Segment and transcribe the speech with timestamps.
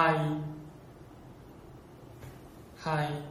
[0.00, 0.42] 하이.
[2.78, 3.22] 하이.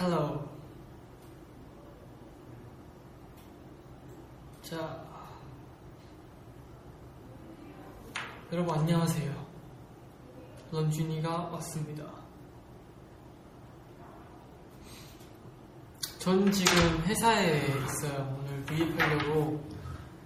[0.00, 0.48] 헬로.
[4.62, 5.04] 자.
[8.52, 9.46] 여러분 안녕하세요.
[10.70, 12.04] 런쥔이가 왔습니다.
[16.20, 18.38] 전 지금 회사에 있어요.
[18.38, 19.68] 오늘 구입하려고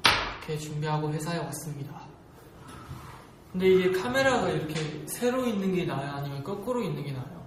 [0.04, 2.01] 이렇게 준비하고 회사에 왔습니다
[3.52, 6.12] 근데 이게 카메라가 이렇게 세로 있는 게 나아요?
[6.12, 7.46] 아니면 거꾸로 있는 게 나아요?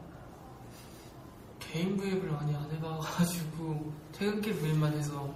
[1.59, 5.33] 개인 브이앱을 많이 안 해봐가지고 퇴근길 브이앱만 해서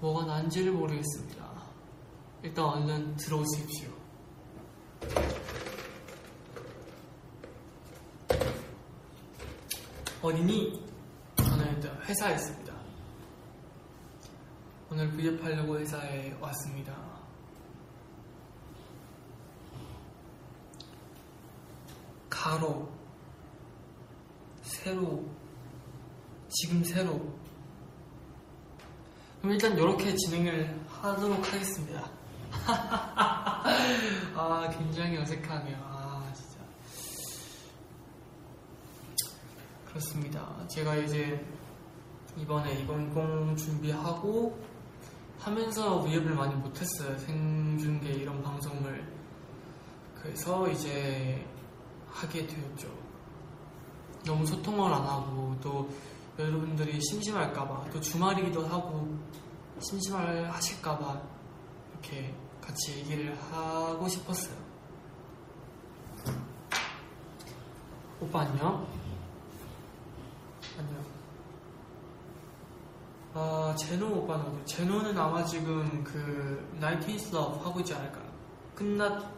[0.00, 1.46] 뭐가 난지를 모르겠습니다.
[2.42, 3.90] 일단 얼른 들어오십시오.
[10.22, 10.84] 어디니?
[11.36, 12.72] 저는 일단 회사에 있습니다.
[14.90, 17.17] 오늘 브이앱 하려고 회사에 왔습니다.
[22.48, 22.88] 가로,
[24.62, 25.22] 세로,
[26.48, 27.12] 지금 세로.
[29.38, 32.10] 그럼 일단 이렇게 진행을 하도록 하겠습니다.
[34.34, 35.76] 아, 굉장히 어색하네요.
[35.78, 36.58] 아, 진짜.
[39.86, 40.66] 그렇습니다.
[40.68, 41.46] 제가 이제
[42.38, 44.58] 이번에 2020 준비하고
[45.38, 47.18] 하면서 위협을 많이 못했어요.
[47.18, 49.06] 생중계 이런 방송을.
[50.22, 51.46] 그래서 이제
[52.10, 52.88] 하게 되었죠.
[54.24, 55.88] 너무 소통을 안 하고 또
[56.38, 59.18] 여러분들이 심심할까봐 또 주말이기도 하고
[59.80, 61.20] 심심할 하실까봐
[61.92, 64.54] 이렇게 같이 얘기를 하고 싶었어요.
[68.20, 68.86] 오빠 안녕.
[70.76, 71.04] 안녕.
[73.34, 74.66] 아 제노 오빠는?
[74.66, 78.24] 제노는 아마 지금 그 나이틴스 러브 하고 있지 않을까요?
[78.74, 79.37] 끝났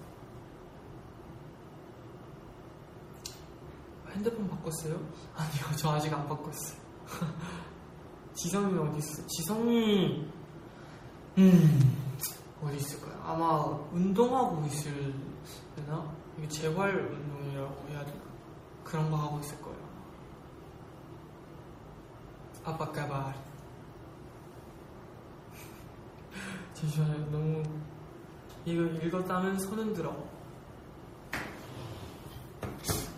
[4.13, 4.95] 핸드폰 바꿨어요?
[5.35, 6.79] 아니요, 저 아직 안 바꿨어요.
[8.33, 9.27] 지성이 어디 있어?
[9.27, 10.25] 지성이
[11.37, 11.97] 음
[12.63, 13.21] 어디 있을까요?
[13.23, 16.15] 아마 운동하고 있을려나?
[16.37, 18.21] 이게 재활 운동이라고 해야 되나?
[18.83, 19.79] 그런 거 하고 있을 거예요.
[22.63, 23.33] 아빠 까발
[26.73, 27.25] 잠시만요.
[27.31, 27.63] 너무
[28.65, 30.15] 이거 읽었다면 손은 들어.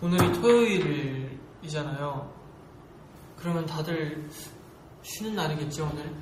[0.04, 0.32] 오늘이
[1.62, 2.30] 토요일이잖아요.
[3.36, 4.28] 그러면 다들
[5.00, 6.14] 쉬는 날이겠죠, 오늘?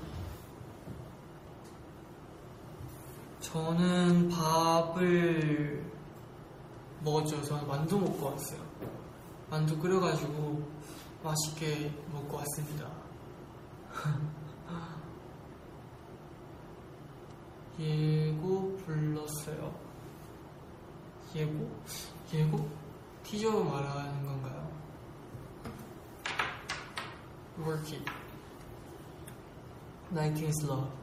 [3.41, 5.85] 저는 밥을
[7.01, 7.43] 먹었죠.
[7.43, 8.61] 저는 만두 먹고 왔어요.
[9.51, 10.63] 만두 끓여가지고
[11.25, 12.89] 맛있게 먹고 왔습니다.
[17.81, 19.75] 예고 불렀어요.
[21.35, 21.69] 예고?
[22.33, 22.82] 예고?
[23.25, 24.69] 티저 말하는 건가요?
[27.59, 28.05] Work it.
[30.13, 31.03] 19th Law.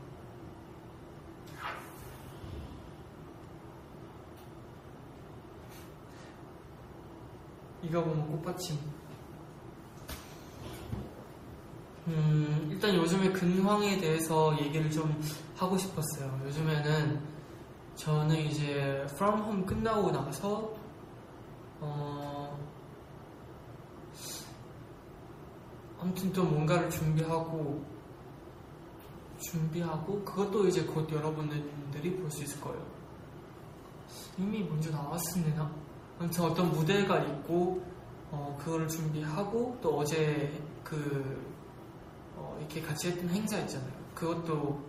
[7.81, 8.77] 이거 보면 꽃받침.
[12.07, 15.19] 음, 일단 요즘에 근황에 대해서 얘기를 좀
[15.55, 16.41] 하고 싶었어요.
[16.45, 17.21] 요즘에는
[17.95, 20.78] 저는 이제 From Home 끝나고 나서
[21.81, 22.57] 어,
[25.99, 27.83] 아무튼 또 뭔가를 준비하고
[29.39, 32.85] 준비하고 그것도 이제 곧 여러분들이 볼 수 있을 거예요.
[34.37, 35.71] 이미 먼저 나왔으나
[36.19, 37.81] 아무튼 어떤 무대가 있고
[38.31, 41.41] 어, 그거를 준비하고 또 어제 그
[42.35, 43.91] 어, 이렇게 같이 했던 행사 있잖아요.
[44.13, 44.79] 그것도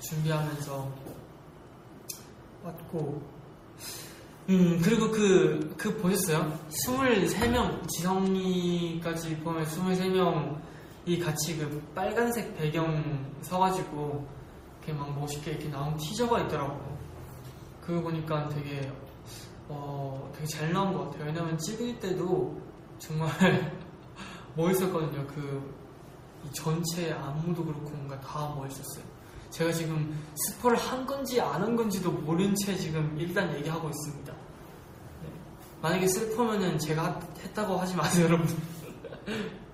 [0.00, 0.92] 준비하면서
[2.64, 3.22] 왔고
[4.48, 6.56] 음 그리고 그, 그 보셨어요?
[6.68, 14.24] 23명 지성이까지 보면 23명이 같이 그 빨간색 배경 서가지고
[14.78, 16.80] 이렇게 막 멋있게 이렇게 나온 티저가 있더라고
[17.80, 18.88] 그거 보니까 되게
[19.68, 22.56] 어 되게 잘 나온 것 같아요 왜냐면 찍을 때도
[23.00, 23.28] 정말
[24.54, 29.04] 멋있었거든요 그이 전체 안무도 그렇고 뭔가 다 멋있었어요
[29.50, 34.35] 제가 지금 스포를 한 건지 안 한 건지도 모른 채 지금 일단 얘기하고 있습니다.
[35.86, 35.92] 네.
[35.92, 38.48] 만약에 슬퍼면은 제가 했다고 하지 마세요, 여러분.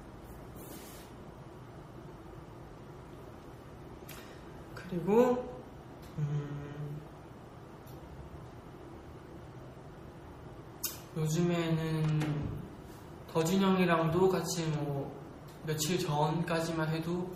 [4.75, 5.49] 그리고
[6.19, 7.01] 음,
[11.17, 12.61] 요즘에는
[13.33, 15.19] 더진 형이랑도 같이 뭐
[15.65, 17.35] 며칠 전까지만 해도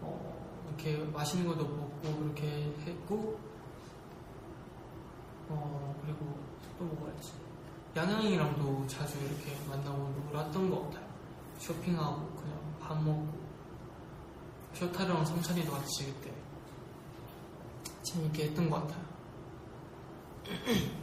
[0.00, 2.48] 어, 이렇게 맛있는 것도 먹고 그렇게
[2.84, 3.38] 했고
[5.48, 6.36] 어 그리고
[6.76, 7.41] 또 먹어야지
[7.94, 11.06] 야능이랑도 자주 이렇게 만나고 놀았던 것 같아요
[11.58, 13.28] 쇼핑하고 그냥 밥 먹고
[14.74, 16.32] 쇼타르랑 성찬이도 같이 그때
[18.02, 19.02] 재밌게 했던 것 같아요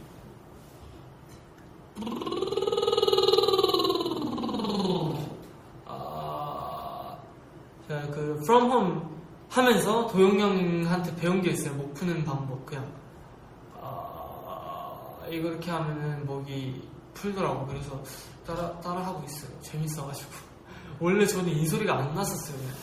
[5.86, 7.16] 아,
[7.88, 9.00] 제가 그 From Home
[9.48, 11.74] 하면서 도영 형한테 배운 게 있어요.
[11.74, 12.64] 목 푸는 방법.
[12.64, 12.88] 그냥 아,
[15.30, 17.66] 이렇게 하면은 목이 풀더라고.
[17.66, 18.02] 그래서
[18.46, 19.60] 따라 따라 하고 있어요.
[19.62, 20.30] 재밌어가지고.
[21.00, 22.56] 원래 저는 이 소리가 안 났었어요.
[22.58, 22.74] 그냥.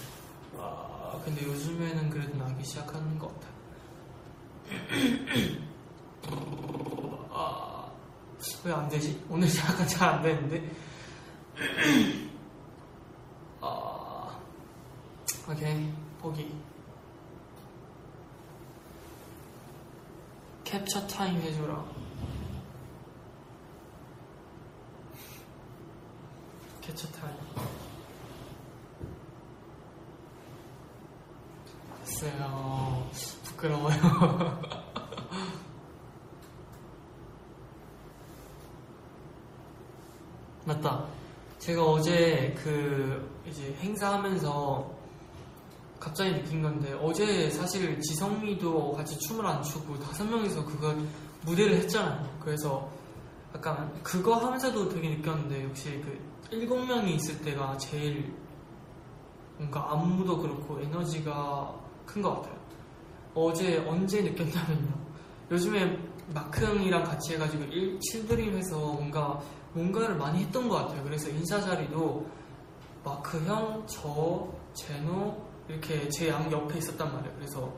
[0.60, 3.58] 아, 근데 요즘에는 그래도 나기 시작하는 것 같아요.
[7.32, 7.90] 아,
[8.64, 9.24] 왜 안 되지?
[9.30, 10.72] 오늘 약간 잘 안 되는데.
[13.62, 14.40] 아,
[15.50, 16.52] 오케이 보기.
[20.64, 21.84] 캡처 타임 해줘라.
[27.06, 27.36] 타임.
[32.04, 33.08] 됐어요.
[33.44, 33.98] 부끄러워요.
[40.66, 41.06] 맞다.
[41.60, 44.98] 제가 어제 그 이제 행사하면서
[46.00, 50.96] 갑자기 느낀 건데 어제 사실 지성이도 같이 춤을 안 추고 다섯 명이서 그거
[51.44, 52.38] 무대를 했잖아요.
[52.40, 52.90] 그래서
[53.58, 56.20] 약간 그거 하면서도 되게 느꼈는데 역시 그
[56.52, 58.32] 일곱 명이 있을 때가 제일
[59.58, 61.74] 뭔가 안무도 그렇고 에너지가
[62.06, 62.56] 큰 것 같아요.
[63.34, 64.94] 어제 언제 느꼈냐면요.
[65.52, 65.98] 요즘에
[66.34, 69.40] 마크 형이랑 같이 해가지고 1, 7드림 해서 뭔가
[69.74, 71.04] 뭔가를 많이 했던 것 같아요.
[71.04, 72.26] 그래서 인사 자리도
[73.04, 75.36] 마크 형, 저, 제노
[75.68, 77.36] 이렇게 제 양 옆에 있었단 말이에요.
[77.36, 77.74] 그래서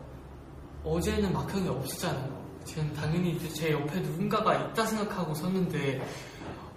[0.83, 2.38] 어제는 마크 형이 없었잖아요.
[2.73, 6.01] 저는 당연히 제 옆에 누군가가 있다 생각하고 섰는데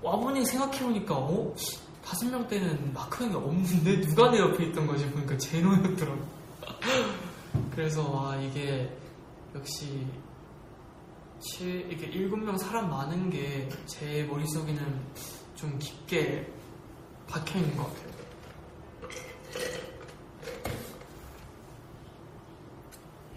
[0.03, 1.55] 와보니 생각해보니까 어?
[2.05, 6.21] 다섯 명 때는 마크 형이 없는데 누가 내 옆에 있던 거지 보니까 제노였더라고.
[7.75, 8.91] 그래서 와 이게
[9.55, 10.07] 역시
[11.41, 15.01] 칠, 이렇게 일곱 명 사람 많은 게 제 머릿속에는
[15.55, 16.51] 좀 깊게
[17.29, 18.13] 박혀 있는 것 같아요.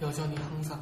[0.02, 0.82] 여전히 항상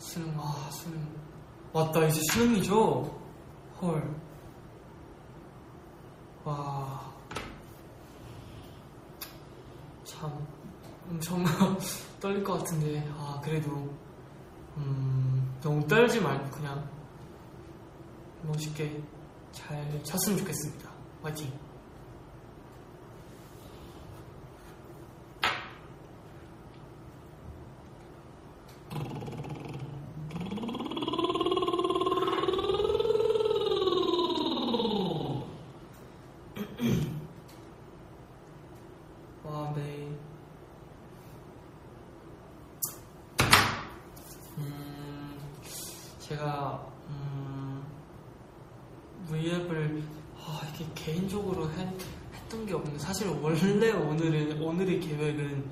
[0.00, 0.98] 수능, 아, 수능.
[1.74, 3.20] 맞다, 이제 수능이죠?
[3.80, 4.16] 헐.
[6.44, 7.12] 와.
[10.04, 10.46] 참,
[11.08, 11.44] 엄청
[12.18, 13.70] 떨릴 것 같은데, 아, 그래도,
[14.78, 16.88] 음, 너무 떨지 말고 그냥
[18.42, 19.02] 멋있게
[19.52, 20.90] 잘 쳤으면 좋겠습니다.
[21.22, 21.52] 화이팅.
[39.44, 40.08] 와, 네.
[44.58, 45.38] 음,
[46.18, 47.82] 제가, 음,
[49.28, 50.02] V앱을,
[50.36, 51.88] 아, 이렇게 개인적으로 했,
[52.34, 55.70] 했던 게 없는데, 사실 원래 오늘은, 오늘의 계획은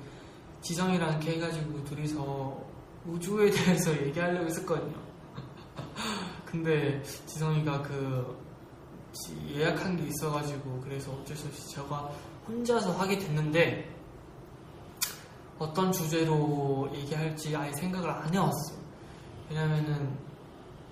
[0.69, 2.63] 지성이랑 이렇게 해가지고 둘이서
[3.07, 4.93] 우주에 대해서 얘기하려고 했었거든요.
[6.45, 8.37] 근데 지성이가 그,
[9.13, 12.11] 지- 예약한 게 있어가지고, 그래서 어쩔 수 없이 제가
[12.47, 13.95] 혼자서 하게 됐는데
[15.57, 18.77] 어떤 주제로 얘기할지 아예 생각을 안 해왔어요.
[19.49, 20.15] 왜냐면은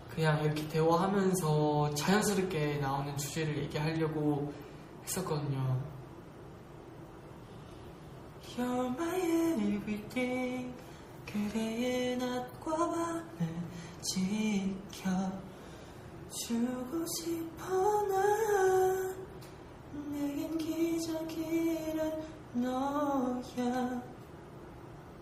[0.09, 4.51] 그냥 이렇게 대화하면서 자연스럽게 나오는 주제를 얘기하려고
[5.03, 5.79] 했었거든요.
[8.57, 9.21] You're my
[9.75, 10.73] everything
[11.27, 13.23] 그대의 낮과 밤을
[16.31, 19.15] 지켜주고 싶어 난
[20.11, 22.23] 내겐 기적이란
[22.53, 24.01] 너야.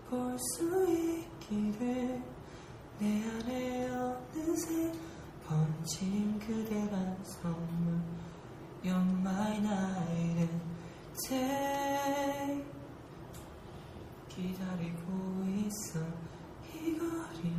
[0.08, 2.22] 볼 수 있기를
[2.98, 4.92] 내 안에 어느새
[5.46, 8.00] 번진 그대란 선물.
[8.82, 9.60] You're my
[14.36, 15.98] 기다리고 있어.
[16.74, 17.54] 이 거리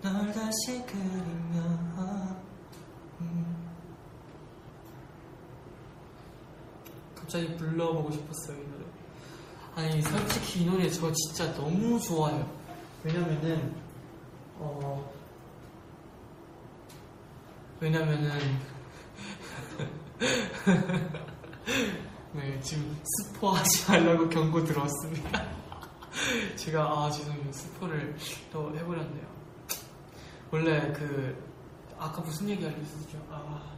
[0.00, 1.60] 널 다시 그리며
[3.20, 3.66] 음.
[7.16, 8.84] 갑자기 불러보고 싶었어요 이 노래.
[9.74, 12.48] 아니 솔직히 이 노래 저 진짜 너무 좋아요.
[13.02, 13.74] 왜냐면은
[14.58, 15.12] 어
[17.80, 18.30] 왜냐면은
[22.32, 25.59] 네 지금 스포하지 말라고 경고 들어왔습니다
[26.56, 28.16] 제가 아 죄송해요 스포를
[28.52, 29.26] 또 해버렸네요.
[30.50, 31.36] 원래 그
[31.98, 33.18] 아까 무슨 얘기 하려 했었죠?
[33.30, 33.70] 아.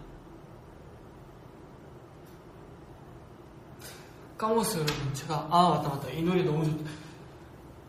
[4.39, 6.09] 까먹었어요 여러분 제가 아 맞다 맞다.
[6.11, 6.91] 이 노래 너무 좋다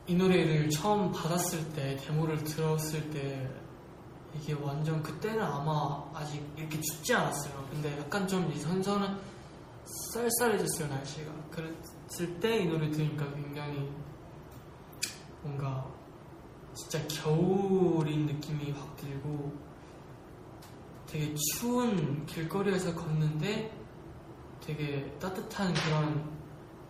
[0.06, 3.50] 이 노래를 처음 받았을 때 데모를 들었을 때
[4.36, 7.68] 이게 완전 그때는 아마 아직 이렇게 춥지 않았어요.
[7.72, 9.20] 근데 약간 좀 이 선선한
[10.14, 11.32] 쌀쌀해졌어요 날씨가.
[11.52, 13.90] 그랬을 때 이 노래 들으니까 굉장히
[16.74, 19.54] 진짜 겨울인 느낌이 확 들고
[21.06, 23.72] 되게 추운 길거리에서 걷는데
[24.66, 26.32] 되게 따뜻한 그런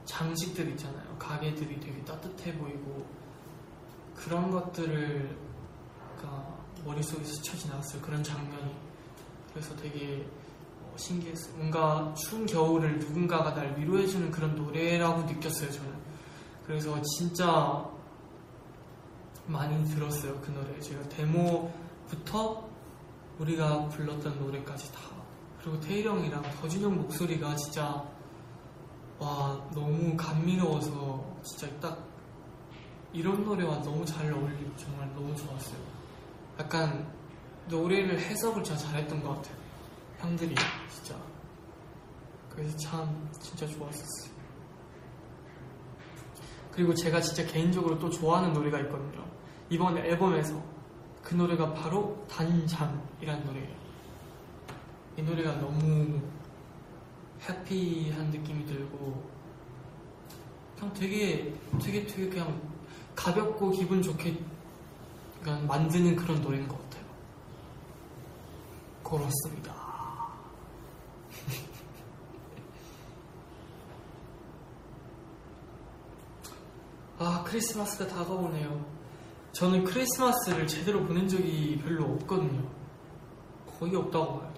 [0.05, 1.17] 장식들 있잖아요.
[1.17, 3.05] 가게들이 되게 따뜻해 보이고
[4.15, 5.37] 그런 것들을
[6.15, 8.01] 그러니까 머릿속에 스쳐 지나갔어요.
[8.01, 8.73] 그런 장면이.
[9.51, 10.25] 그래서 되게
[10.83, 11.55] 어, 신기했어요.
[11.57, 15.71] 뭔가 추운 겨울을 누군가가 날 위로해주는 그런 노래라고 느꼈어요.
[15.71, 15.93] 저는.
[16.65, 17.92] 그래서 진짜
[19.45, 20.39] 많이 들었어요.
[20.41, 20.79] 그 노래.
[20.79, 22.69] 제가 데모부터
[23.39, 24.99] 우리가 불렀던 노래까지 다.
[25.61, 28.03] 그리고 태일 형이랑 더진 형 목소리가 진짜
[29.19, 32.05] 와 너무 감미로워서 진짜 딱
[33.13, 35.77] 이런 노래와 너무 잘 어울리고 정말 너무 좋았어요.
[36.59, 37.07] 약간
[37.67, 39.55] 노래를 해석을 진짜 잘했던 것 같아요.
[40.19, 40.55] 형들이
[40.89, 41.15] 진짜.
[42.49, 44.32] 그래서 참 진짜 좋았었어요.
[46.73, 49.23] 그리고 제가 진짜 개인적으로 또 좋아하는 노래가 있거든요.
[49.69, 50.59] 이번 앨범에서
[51.21, 53.75] 그 노래가 바로 단잠이라는 노래예요.
[55.17, 56.19] 이 노래가 너무
[57.47, 59.23] 해피한 느낌이 들고
[60.75, 62.59] 그냥 되게 되게 되게 그냥
[63.15, 64.37] 가볍고 기분 좋게
[65.43, 67.03] 그냥 만드는 그런 노래인 것 같아요.
[69.03, 69.82] 그렇습니다.
[77.19, 78.85] 아 크리스마스가 다가오네요.
[79.53, 82.67] 저는 크리스마스를 제대로 보낸 적이 별로 없거든요.
[83.79, 84.53] 거의 없다고 봐요.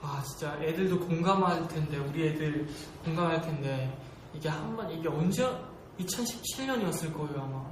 [0.00, 2.66] 아 진짜 애들도 공감할 텐데 우리 애들
[3.04, 3.96] 공감할 텐데
[4.34, 5.44] 이게 한 번 이게 언제
[6.00, 7.64] 2017년이었을 거예요 아마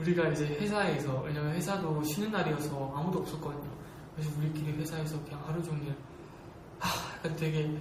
[0.02, 3.70] 우리가 이제 회사에서 왜냐면 회사도 쉬는 날이어서 아무도 없었거든요
[4.14, 5.94] 그래서 우리끼리 회사에서 그냥 하루 종일
[6.80, 7.78] 아 약간 되게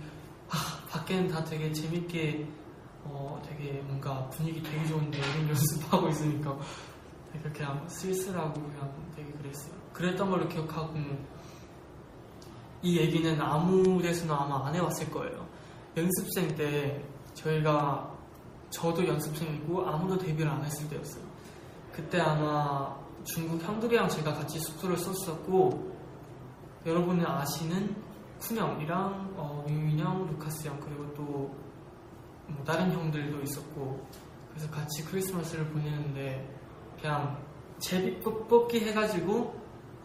[0.50, 0.56] 아
[0.90, 2.48] 밖에는 다 되게 재밌게
[3.04, 6.58] 어, 되게 뭔가 분위기 되게 좋은데 우린 연습하고 있으니까
[7.34, 9.74] 되게 그냥 쓸쓸하고 그냥 되게 그랬어요.
[9.94, 10.94] 그랬던 걸로 기억하고
[12.84, 15.48] 이 얘기는 아무 데서나 아마 안 해왔을 거예요.
[15.98, 18.12] 연습생 때 저희가
[18.70, 21.31] 저도 연습생이고 아무도 데뷔를 안 했을 때였어요.
[21.92, 25.92] 그때 아마 중국 형들이랑 제가 같이 숙소를 썼었고
[26.86, 27.96] 여러분은 아시는
[28.40, 31.72] 쿤형이랑 어, 민민형, 루카스 형 그리고 또
[32.56, 34.06] 뭐 다른 형들도 있었고
[34.50, 36.48] 그래서 같이 크리스마스를 보내는데
[37.00, 37.42] 그냥
[37.80, 39.56] 제비 뽑기 해가지고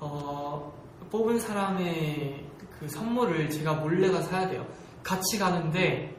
[0.00, 0.73] 어,
[1.11, 2.47] 뽑은 사람의
[2.78, 4.66] 그 선물을 제가 몰래 가 사야 돼요.
[5.02, 6.16] 같이 가는데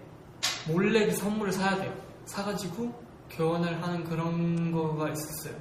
[0.68, 1.94] 몰래 그 선물을 사야 돼요.
[2.26, 5.56] 사가지고 교환을 하는 그런 거가 있었어요.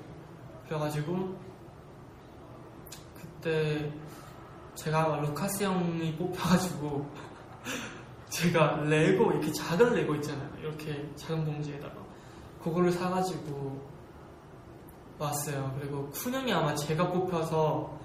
[0.67, 1.37] 그래가지고
[3.15, 3.93] 그때
[4.75, 7.11] 제가 루카스 형이 뽑혀가지고
[8.29, 10.51] 제가 레고 이렇게 작은 레고 있잖아요.
[10.61, 11.95] 이렇게 작은 봉지에다가
[12.63, 13.97] 그거를 사가지고
[15.19, 15.75] 왔어요.
[15.79, 17.99] 그리고 쿤 형이 아마 제가 뽑혀서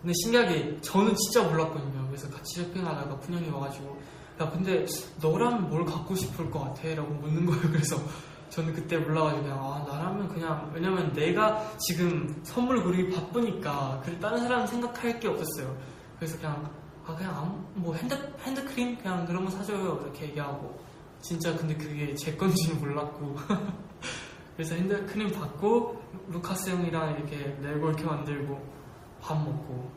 [0.00, 2.06] 근데 신기하게 저는 진짜 몰랐거든요.
[2.08, 3.98] 그래서 같이 쇼핑하다가 쿤 형이 와가지고
[4.40, 4.84] 야 근데
[5.20, 6.94] 너라면 뭘 갖고 싶을 것 같아?
[6.94, 7.62] 라고 묻는 거예요.
[7.62, 7.96] 그래서
[8.52, 14.40] 저는 그때 몰라가지고 그냥 아 나라면 그냥 왜냐면 내가 지금 선물 고르기 바쁘니까 그래 다른
[14.40, 15.74] 사람 생각할 게 없었어요.
[16.16, 16.70] 그래서 그냥
[17.06, 20.78] 아 그냥 아무, 뭐 핸드 핸드크림 그냥 그런 거 사줘요 이렇게 얘기하고
[21.22, 23.36] 진짜 근데 그게 제 건지는 몰랐고
[24.54, 28.60] 그래서 핸드크림 받고 루카스 형이랑 이렇게 레고 이렇게 만들고
[29.22, 29.90] 밥 먹고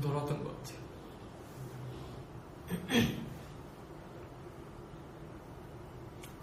[0.00, 0.78] 놀았던 것 같아요.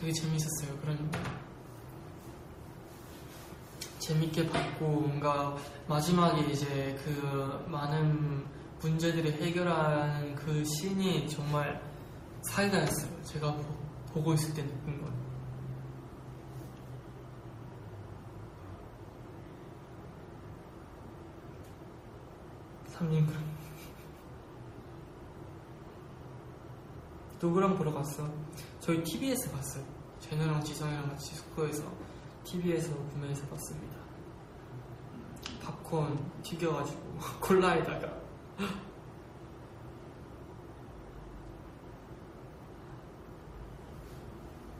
[0.00, 0.78] 되게 재밌었어요.
[0.80, 1.10] 그런
[3.98, 5.54] 재밌게 봤고 뭔가
[5.86, 8.46] 마지막에 이제 그 많은
[8.80, 11.82] 문제들을 해결하는 그 씬이 정말
[12.40, 13.22] 사이다였어요.
[13.24, 13.54] 제가
[14.14, 15.12] 보, 고 있을 때 느낀 건.
[22.86, 23.42] 삼진그룹
[27.42, 28.26] 누구랑 보러 갔어?
[28.80, 29.84] 저희 TV에서 봤어요.
[30.20, 31.84] 제노랑 지성이랑 같이 숙소에서
[32.44, 33.96] TV에서 구매해서 봤습니다.
[35.62, 38.20] 팝콘 튀겨가지고 콜라에다가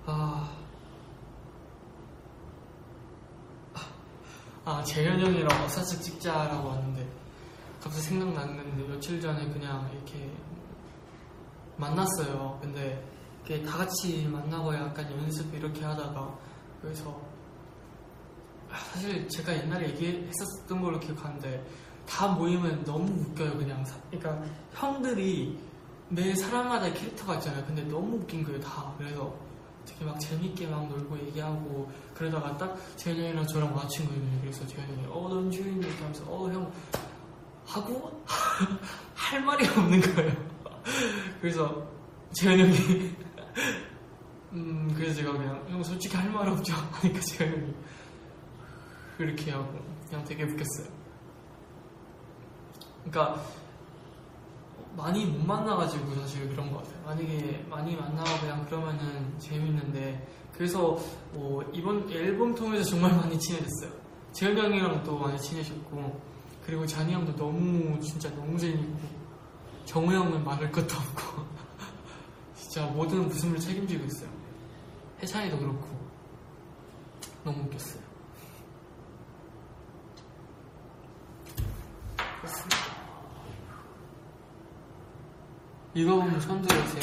[0.07, 0.51] 아,
[4.65, 7.07] 아 재현 형이랑 어사스 찍자라고 왔는데
[7.83, 10.35] 갑자기 생각났는데 며칠 전에 그냥 이렇게
[11.77, 12.59] 만났어요.
[12.61, 16.39] 근데 이렇게 다 같이 만나고 약간 연습 이렇게 하다가
[16.83, 17.21] 그래서
[18.93, 21.67] 사실 제가 옛날에 얘기했었던 걸로 기억하는데
[22.09, 23.85] 다 모이면 너무 웃겨요 그냥.
[23.85, 25.59] 사- 그러니까 형들이
[26.09, 27.65] 매 사람마다 캐릭터가 있잖아요.
[27.67, 28.93] 근데 너무 웃긴 거예요 다.
[28.99, 29.33] 그래서
[29.87, 34.23] 되게 막 재밌게 막 놀고 얘기하고 그러다가 딱 재현이 형이랑 저랑 마친 거예요.
[34.41, 36.73] 그래서 재현이 어넌 주인 이렇게 하면서 어 형.
[37.67, 38.25] 하고
[39.15, 40.33] 할 말이 없는 거예요.
[41.41, 41.87] 그래서
[42.35, 43.17] 재현이 형이
[44.53, 47.75] 음 그래서 제가 그냥 형 솔직히 할 말 없죠 하니까 재현이 형이
[49.17, 50.89] 그렇게 하고 그냥 되게 웃겼어요.
[53.05, 53.43] 그러니까
[54.97, 57.03] 많이 못 만나가지고 사실 그런 것 같아요.
[57.05, 60.99] 만약에 많이 만나고 그냥 그러면은 재밌는데 그래서
[61.33, 63.93] 뭐 이번 앨범 통해서 정말 많이 친해졌어요.
[64.33, 66.21] 재현 형이랑 또 많이 친해졌고
[66.65, 68.99] 그리고 잔이 형도 너무 진짜 너무 재밌고
[69.85, 71.43] 정우 형은 말할 것도 없고
[72.55, 74.40] 진짜 모든 웃음을 책임지고 있어요.
[75.23, 75.87] 해찬이도 그렇고
[77.45, 78.11] 너무 웃겼어요.
[85.93, 87.03] 읽어보면 처음 들으세요?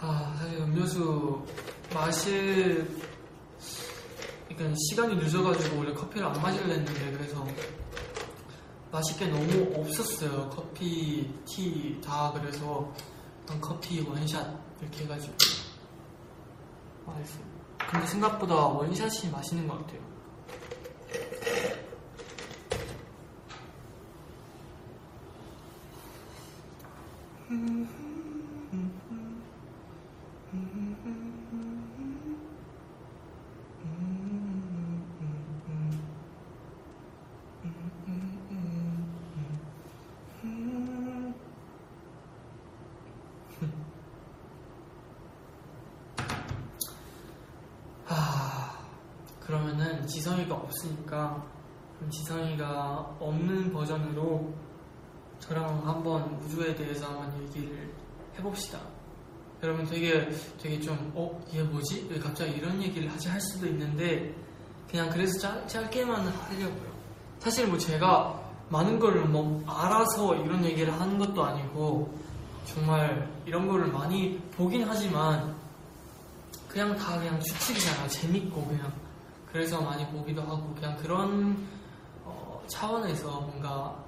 [0.00, 1.46] 아, 사실 음료수
[1.94, 3.03] 마실,
[4.56, 7.46] 그러니까 시간이 늦어가지고 원래 커피를 안 마시려 했는데 그래서
[8.90, 10.48] 마실 게 너무 없었어요.
[10.50, 12.92] 커피, 티 다 그래서
[13.46, 14.46] 그냥 커피 원샷
[14.80, 15.34] 이렇게 해가지고
[17.06, 17.44] 맛있어요.
[17.78, 20.04] 근데 생각보다 원샷이 맛있는 것 같아요.
[48.06, 48.78] 아,
[49.40, 51.44] 그러면은 지성이가 없으니까
[51.96, 54.52] 그럼 지성이가 없는 버전으로
[55.38, 57.92] 저랑 한번 우주에 대해서 한번 얘기를
[58.38, 58.80] 해봅시다.
[59.62, 60.28] 여러분 되게
[60.60, 61.40] 되게 좀 어?
[61.54, 62.08] 얘 뭐지?
[62.10, 64.34] 왜 갑자기 이런 얘기를 하지 할 수도 있는데
[64.90, 66.94] 그냥 그래서 짧, 짧게만 하려고요.
[67.38, 72.14] 사실 뭐 제가 많은 걸 뭐 알아서 이런 얘기를 하는 것도 아니고
[72.64, 75.54] 정말 이런 거를 많이 보긴 하지만
[76.68, 78.08] 그냥 다 그냥 추측이잖아요.
[78.08, 78.92] 재밌고 그냥
[79.50, 81.56] 그래서 많이 보기도 하고 그냥 그런
[82.24, 84.03] 어, 차원에서 뭔가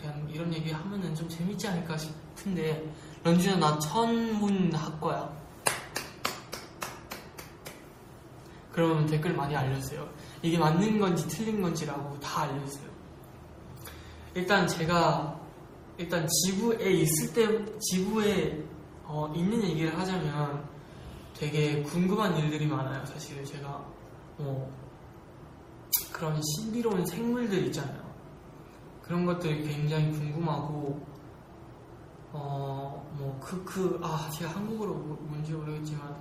[0.00, 2.90] 그냥 이런 얘기 하면은 좀 재밌지 않을까 싶은데
[3.22, 5.40] 런쥔아 나 천문학과야.
[8.72, 10.08] 그러면 댓글 많이 알려주세요.
[10.42, 12.88] 이게 맞는 건지 틀린 건지라고 다 알려주세요.
[14.34, 15.38] 일단 제가
[15.98, 18.64] 일단 지구에 있을 때 지구에
[19.04, 20.66] 어, 있는 얘기를 하자면
[21.34, 23.04] 되게 궁금한 일들이 많아요.
[23.04, 23.84] 사실 제가
[24.38, 24.72] 뭐
[26.12, 28.09] 그런 신비로운 생물들 있잖아요.
[29.10, 31.04] 그런 것들이 굉장히 궁금하고
[32.32, 36.16] 어뭐 그그아 제가 한국어로 뭐- 뭔지 모르겠지만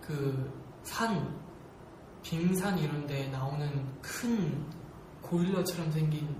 [0.00, 0.52] 그
[0.84, 1.36] 산
[2.22, 3.68] 빙산 이런 데 나오는
[4.00, 4.64] 큰
[5.22, 6.36] 고릴라처럼 생긴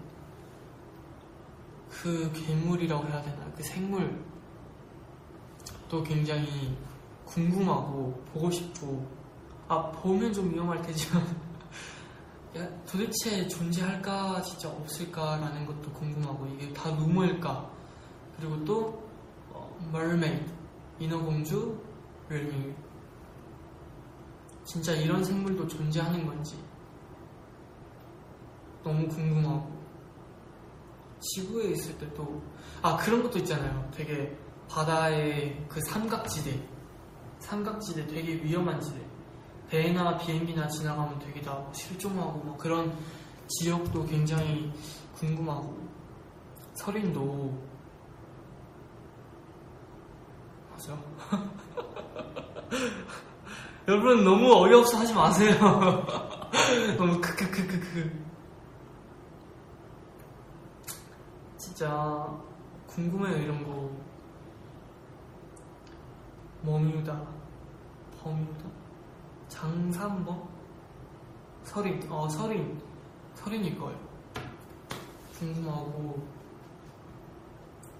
[1.89, 3.51] 그 괴물이라고 해야 되나?
[3.57, 4.25] 그 생물.
[5.89, 6.77] 또 굉장히
[7.25, 9.07] 궁금하고 보고 싶고.
[9.69, 11.23] 아 보면 좀 위험할 테지만.
[11.23, 11.27] 야,
[12.87, 17.71] 도대체 존재할까 진짜 없을까라는 것도 궁금하고 이게 다 루머일까?
[18.37, 19.03] 그리고 또
[19.51, 20.45] 어, mermaid
[20.99, 22.75] 인어공주를
[24.65, 26.57] 진짜 이런 생물도 존재하는 건지
[28.83, 29.73] 너무 궁금하고.
[31.21, 32.43] 지구에 있을 때 또
[32.83, 33.89] 아 그런 것도 있잖아요.
[33.95, 34.37] 되게
[34.69, 36.61] 바다의 그 삼각지대.
[37.39, 39.01] 삼각지대 되게 위험한 지대
[39.73, 42.95] 배나 비행기나 지나가면 되게 다 실종하고 막 그런
[43.49, 44.71] 지역도 굉장히
[45.15, 45.75] 궁금하고
[46.75, 47.59] 서린도
[50.71, 50.99] 맞아.
[53.89, 55.57] 여러분 너무 어이없어 하지 마세요.
[56.99, 58.25] 너무 크크크크크.
[61.57, 62.29] 진짜
[62.89, 63.91] 궁금해요 이런 거.
[66.61, 67.27] 머뮤다
[68.23, 68.82] 버뮤다
[69.63, 70.49] 장산버
[71.63, 72.81] 서린 어 서린.
[73.37, 73.97] 서린일 거예요.
[75.39, 76.27] 궁금하고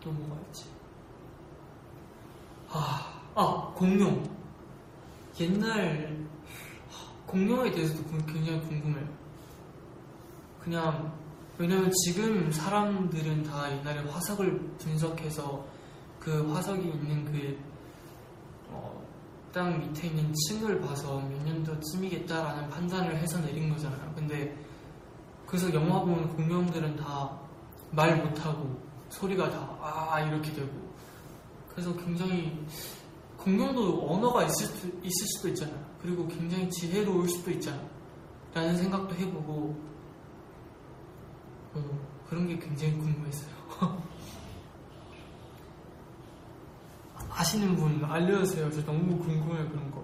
[0.01, 0.67] 또 뭐가 있지?
[2.69, 4.29] 아, 아 공룡.
[5.39, 6.27] 옛날
[7.27, 9.09] 공룡에 대해서도 굉장히 궁금해요
[10.63, 11.13] 그냥
[11.59, 15.65] 왜냐면 지금 사람들은 다 옛날에 화석을 분석해서
[16.19, 17.59] 그 화석이 있는 그,
[18.69, 19.02] 어,
[19.53, 24.13] 땅 밑에 있는 층을 봐서 몇 년도쯤이겠다라는 판단을 해서 내린 거잖아요.
[24.15, 24.57] 근데
[25.47, 27.43] 그래서 영화 보면 공룡들은 다
[27.93, 30.71] 말 못하고 소리가 다 아 이렇게 되고
[31.69, 32.65] 그래서 굉장히
[33.37, 35.85] 공룡도 언어가 있을, 수, 있을 수도 있잖아요.
[36.01, 37.89] 그리고 굉장히 지혜로울 수도 있잖아요.
[38.55, 39.77] 라는 생각도 해보고
[41.75, 43.51] 어, 그런 게 굉장히 궁금했어요.
[47.35, 48.71] 아시는 분 알려주세요.
[48.71, 50.03] 저 너무 궁금해요, 그런 거.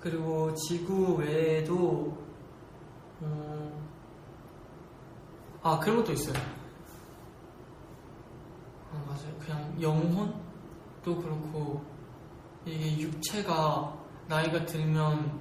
[0.00, 2.16] 그리고 지구 외에도,
[3.22, 3.88] 음,
[5.62, 6.36] 아, 그런 것도 있어요.
[8.92, 9.38] 아, 맞아요.
[9.38, 11.84] 그냥 영혼도 그렇고,
[12.64, 15.40] 이게 육체가 나이가 들면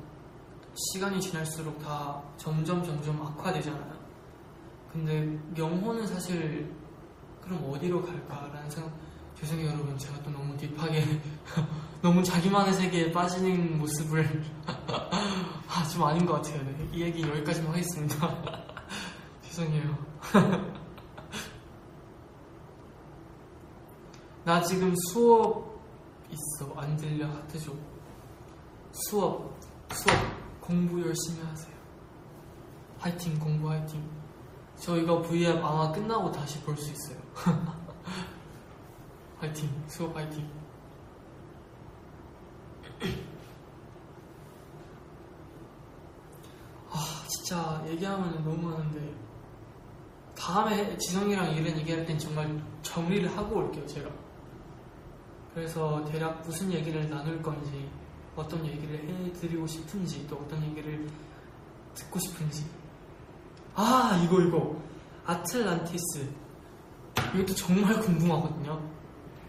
[0.73, 3.88] 시간이 지날수록 다 점점 점점 악화되잖아요.
[4.91, 6.73] 근데 영혼은 사실
[7.41, 8.91] 그럼 어디로 갈까라는 생각.
[9.39, 11.01] 죄송해요 여러분 제가 또 너무 딥하게
[12.01, 16.61] 너무 자기만의 세계에 빠지는 모습을 아, 좀 아닌 것 같아요.
[16.63, 16.89] 네.
[16.91, 18.43] 이 얘기 여기까지만 하겠습니다.
[19.43, 19.97] 죄송해요.
[24.43, 25.79] 나 지금 수업
[26.29, 26.73] 있어.
[26.75, 27.27] 안 들려.
[27.27, 27.71] 하트 줘.
[28.91, 29.57] 수업,
[29.93, 30.15] 수업,
[30.59, 31.75] 공부 열심히 하세요.
[32.97, 34.18] 화이팅, 공부 화이팅.
[34.79, 37.19] 저 이거 V앱 아마 끝나고 다시 볼 수 있어요.
[39.39, 40.49] 화이팅, 수업 화이팅.
[46.91, 49.13] 아, 진짜 얘기하면 너무 많은데.
[50.35, 54.09] 다음에 지성이랑 이런 얘기할 땐 정말 정리를 하고 올게요, 제가.
[55.53, 57.89] 그래서 대략 무슨 얘기를 나눌 건지,
[58.35, 61.07] 어떤 얘기를 해드리고 싶은지 또 어떤 얘기를
[61.93, 62.65] 듣고 싶은지
[63.81, 64.75] 아 이거 이거.
[65.25, 66.27] 아틀란티스.
[67.33, 68.77] 이것도 정말 궁금하거든요.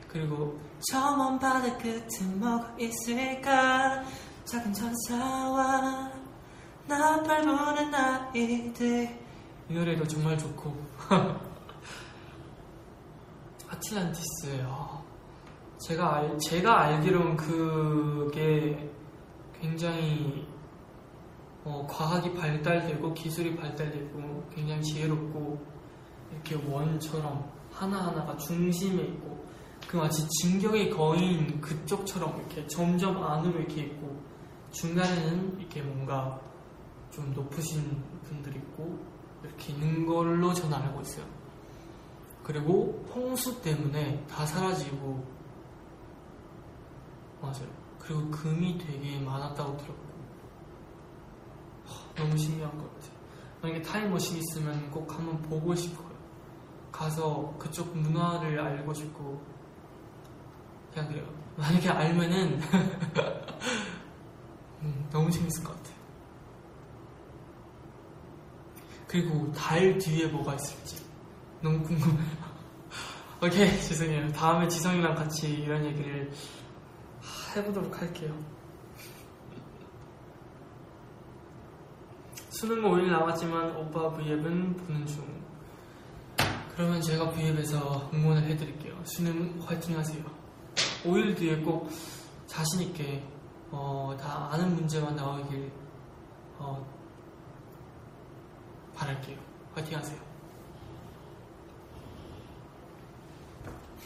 [0.09, 0.57] 그리고
[0.89, 4.05] 저 먼 바다 끝에 뭐가 있을까?
[4.45, 6.13] 작은 천사와
[6.87, 9.19] 나팔 부는 아이들.
[9.69, 10.77] 이 노래도 정말 좋고.
[13.69, 15.01] 아틀란티스 아.
[15.87, 18.91] 제가 알, 제가 알기로는 그게
[19.61, 20.47] 굉장히
[21.65, 25.59] 어, 과학이 발달되고 기술이 발달되고 굉장히 지혜롭고
[26.33, 29.45] 이렇게 원처럼 하나하나가 중심에 있고
[29.87, 34.21] 그 마치 진격의 거인 그쪽처럼 이렇게 점점 안으로 이렇게 있고
[34.73, 36.41] 중간에는 이렇게 뭔가
[37.11, 38.99] 좀 높으신 분들이 있고
[39.43, 41.25] 이렇게 있는 걸로 저는 알고 있어요.
[42.43, 45.25] 그리고 홍수 때문에 다 사라지고
[47.41, 47.69] 맞아요.
[47.99, 50.10] 그리고 금이 되게 많았다고 들었고
[52.21, 53.13] 너무 신기한 것 같아요.
[53.63, 56.11] 만약에 타임머신 있으면 꼭 한번 보고 싶어요.
[56.93, 59.43] 가서 그쪽 문화를 알고 싶고
[60.93, 61.27] 그냥 그래요.
[61.57, 62.61] 만약에 알면은
[64.83, 66.01] 음, 너무 재밌을 것 같아요.
[69.07, 71.05] 그리고 달 뒤에 뭐가 있을지
[71.61, 72.51] 너무 궁금해요.
[73.43, 74.31] 오케이 죄송해요.
[74.33, 76.31] 다음에 지성이랑 같이 이런 얘기를
[77.57, 78.33] 해보도록 할게요.
[82.61, 85.25] 수능 5일 남았지만 오빠 V앱은 보는 중.
[86.77, 89.01] 그러면 제가 V앱에서 응원을 해드릴게요.
[89.03, 90.23] 수능 화이팅 하세요.
[91.05, 91.89] 5일 뒤에 꼭
[92.47, 93.25] 자신있게
[93.71, 95.73] 어, 다 아는 문제만 나오길
[96.59, 96.87] 어,
[98.95, 99.39] 바랄게요.
[99.75, 100.21] 화이팅 하세요.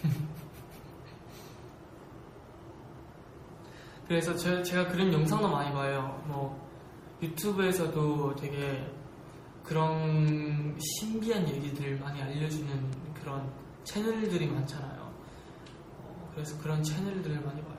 [4.06, 6.22] 그래서 제, 제가 그런 영상도 많이 봐요.
[6.28, 6.63] 뭐
[7.22, 8.90] 유튜브에서도 되게
[9.62, 13.50] 그런 신기한 얘기들 많이 알려주는 그런
[13.84, 15.00] 채널들이 많잖아요.
[15.98, 17.74] 어, 그래서 그런 채널들을 많이 봐요.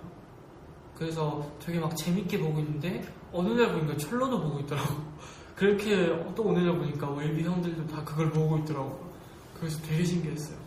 [0.96, 4.96] 그래서 되게 막 재밌게 보고 있는데 어느 날 보니까 철로도 보고 있더라고.
[5.56, 9.14] 그렇게 또 어느 날 보니까 웰비 형들도 다 그걸 보고 있더라고.
[9.60, 10.58] 그래서 되게 신기했어요.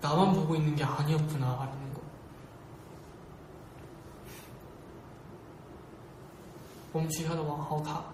[0.00, 2.00] 나만 보고 있는 게 아니었구나 라는 거.
[6.92, 8.13] 몸치 하나 왕하오 다.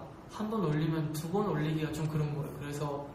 [0.31, 2.51] 한 번 올리면 두 번 올리기가 좀 그런 거예요.
[2.59, 3.07] 그래서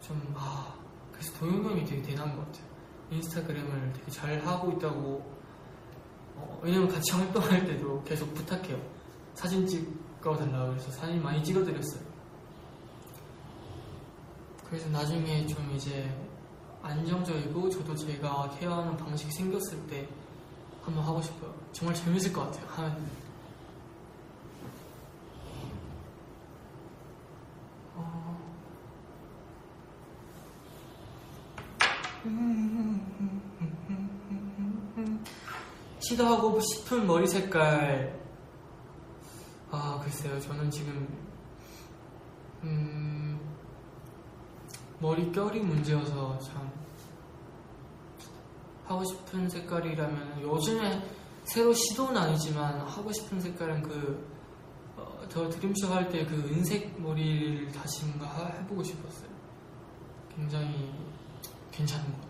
[0.00, 0.72] 좀 아,
[1.12, 2.64] 그래서 도영 형이 되게 대단한 것 같아요.
[3.10, 5.38] 인스타그램을 되게 잘 하고 있다고
[6.36, 8.80] 어, 왜냐면 같이 활동할 때도 계속 부탁해요.
[9.34, 12.00] 사진 찍어달라고 해서 사진 많이 찍어드렸어요.
[14.68, 16.12] 그래서 나중에 좀 이제
[16.82, 20.08] 안정적이고 저도 제가 케어하는 방식이 생겼을 때
[20.82, 21.52] 한번 하고 싶어요.
[21.72, 22.66] 정말 재밌을 것 같아요.
[22.68, 23.27] 하면.
[36.00, 38.18] 시도하고 싶은 머리 색깔.
[39.70, 40.38] 아 글쎄요.
[40.40, 41.06] 저는 지금
[42.62, 43.38] 음
[45.00, 46.70] 머리결이 문제여서 참
[48.86, 51.02] 하고 싶은 색깔이라면 요즘에
[51.44, 54.26] 새로 시도는 아니지만 하고 싶은 색깔은 그
[54.96, 59.28] 어, 저 드림쇼 할 때 그 은색 머리를 다시 뭔가 하- 해보고 싶었어요.
[60.34, 60.92] 굉장히
[61.70, 62.27] 괜찮은 것 같아요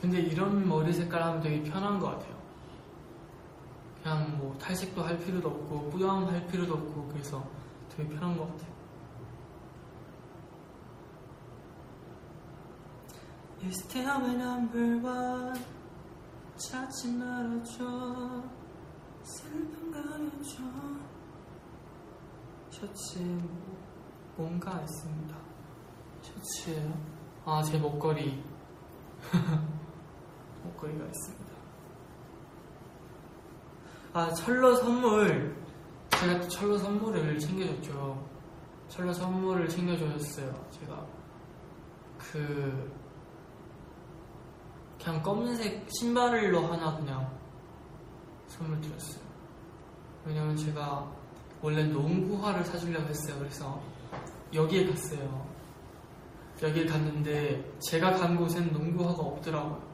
[0.00, 2.38] 근데 이런 머리 색깔 하면 되게 편한 것 같아요.
[4.02, 7.44] 그냥 뭐 탈색도 할 필요도 없고 뿌염 할 필요도 없고 그래서
[7.96, 8.78] 되게 편한 것 같아요.
[14.18, 15.60] My number one
[16.56, 18.42] 찾지 말아줘
[19.22, 20.62] 슬픈 가려줘
[22.70, 23.76] 셔츠에 뭐,
[24.36, 25.36] 뭔가 있습니다.
[26.22, 26.92] 셔츠에요?
[27.44, 28.42] 아, 제 목걸이.
[30.68, 31.48] 목걸이가 있습니다.
[34.12, 35.56] 아, 철로 선물.
[36.10, 38.26] 제가 또 철로 선물을 챙겨줬죠.
[38.88, 40.66] 철로 선물을 챙겨줬어요.
[40.70, 41.06] 제가.
[42.18, 42.92] 그,
[45.02, 47.30] 그냥 검은색 신발로 하나 그냥
[48.48, 49.22] 선물 드렸어요.
[50.24, 51.10] 왜냐면 제가
[51.62, 53.38] 원래 농구화를 사주려고 했어요.
[53.38, 53.80] 그래서
[54.52, 55.46] 여기에 갔어요.
[56.62, 59.87] 여기에 갔는데 제가 간 곳엔 농구화가 없더라고요.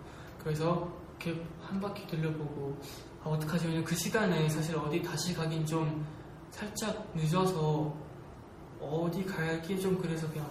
[0.45, 2.79] 그래서 이렇게 한 바퀴 들려보고
[3.25, 3.65] 아, 어떡하지?
[3.65, 6.07] 왜냐면 그 시간에 사실 어디 다시 가긴 좀
[6.51, 7.93] 살짝 늦어서
[8.79, 10.47] 어디 갈기 좀 그래서 그냥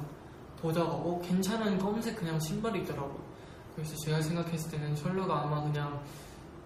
[0.60, 3.22] 보다가 어 괜찮은 검은색 그냥 신발이 있더라고요.
[3.76, 6.04] 그래서 제가 생각했을 때는 셜러가 아마 그냥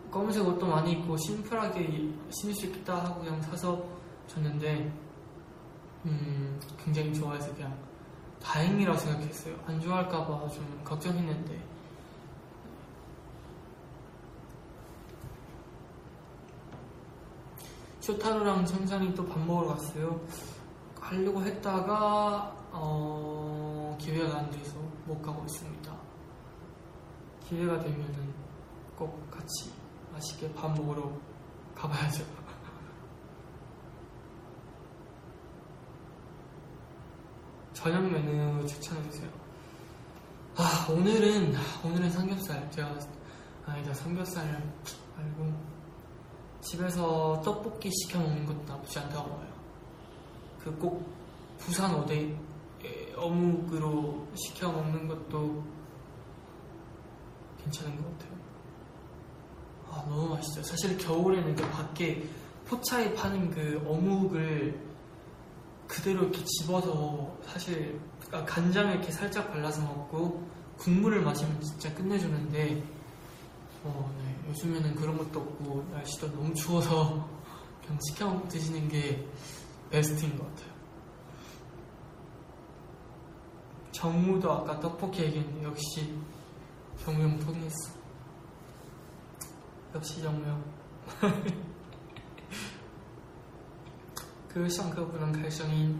[0.10, 3.84] 검은색 옷도 많이 입고 심플하게 신을 수 있겠다 하고 그냥 사서
[4.28, 4.92] 줬는데
[6.06, 7.78] 음 굉장히 좋아해서 그냥
[8.42, 9.56] 다행이라고 생각했어요.
[9.66, 11.77] 안 좋아할까봐 좀 걱정했는데.
[18.08, 20.22] 쇼타로랑 천산이 또 밥 먹으러 갔어요.
[20.96, 25.94] 가려고 했다가 어, 기회가 안 돼서 못 가고 있습니다.
[27.50, 28.34] 기회가 되면은
[28.96, 29.74] 꼭 같이
[30.14, 31.12] 맛있게 밥 먹으러
[31.76, 32.24] 가봐야죠.
[37.74, 39.30] 저녁 메뉴 추천해주세요.
[40.56, 42.96] 아 오늘은 오늘은 삼겹살 제가
[43.66, 44.46] 아니다 삼겹살
[45.18, 45.67] 말고
[46.62, 49.48] 집에서 떡볶이 시켜 먹는 것도 나쁘지 않다고 봐요.
[50.64, 51.18] 그 꼭
[51.58, 51.94] 부산
[52.84, 55.64] 에, 어묵으로 시켜 먹는 것도
[57.64, 58.38] 괜찮은 것 같아요.
[59.90, 60.64] 아 너무 맛있죠.
[60.64, 62.28] 사실 겨울에는 그 밖에
[62.66, 64.80] 포차에 파는 그 어묵을
[65.88, 68.00] 그대로 이렇게 집어서 사실
[68.32, 70.46] 아, 간장에 이렇게 살짝 발라서 먹고
[70.78, 72.84] 국물을 마시면 진짜 끝내주는데
[73.87, 74.49] 어, 네.
[74.51, 77.29] 요즘에는 그런 것도 없고 날씨도 너무 추워서
[77.83, 79.27] 그냥 시켜 먹고 드시는 게
[79.91, 80.73] 베스트인 것 같아요.
[83.93, 86.15] 정우도 아까 떡볶이 얘기했는데 역시
[87.05, 87.93] 정우 형 통했어.
[89.95, 90.63] 역시 정우 형.
[94.53, 95.99] 可是上课不能开声音。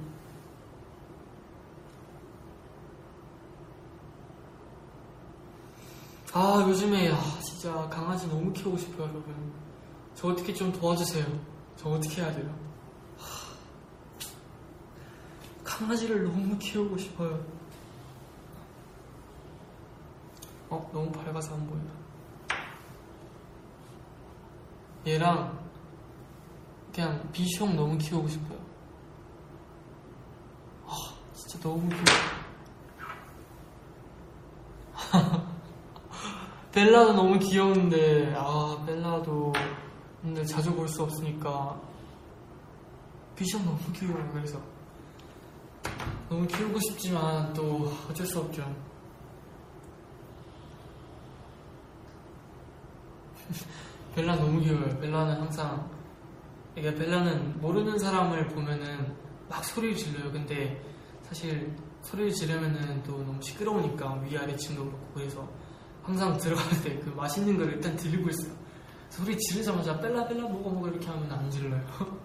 [6.35, 7.17] 아 요즘에 아,
[7.58, 9.52] 진짜 강아지 너무 키우고 싶어요 여러분.
[10.14, 11.26] 저 어떻게 좀 도와주세요.
[11.76, 12.56] 저 어떻게 해야 돼요?
[13.18, 13.56] 하,
[15.64, 17.44] 강아지를 너무 키우고 싶어요.
[20.70, 21.94] 어 너무 밝아서 안 보인다.
[25.08, 25.68] 얘랑
[26.94, 28.60] 그냥 비숑 너무 키우고 싶어요.
[30.86, 30.92] 아
[31.34, 32.37] 진짜 너무 귀여워
[36.78, 39.52] 벨라도 너무 귀여운데 아 벨라도
[40.22, 41.82] 근데 자주 볼 수 없으니까.
[43.36, 44.62] 비션 너무 귀여워요 그래서.
[46.30, 48.62] 너무 키우고 싶지만 또 어쩔 수 없죠.
[54.14, 55.00] 벨라 너무 귀여워요.
[55.00, 55.90] 벨라는 항상
[56.76, 59.16] 이게 벨라는 모르는 사람을 보면은
[59.50, 60.32] 막 소리를 질러요.
[60.32, 60.80] 근데
[61.24, 65.67] 사실 소리를 지르면은 또 너무 시끄러우니까 위아래 층도 그렇고 그래서
[66.08, 68.54] 항상 들어갈 때 그 맛있는 걸 일단 들고 있어요.
[69.10, 71.82] 소리 지르자마자 벨라 벨라 먹어 먹어 이렇게 하면 안 질러요.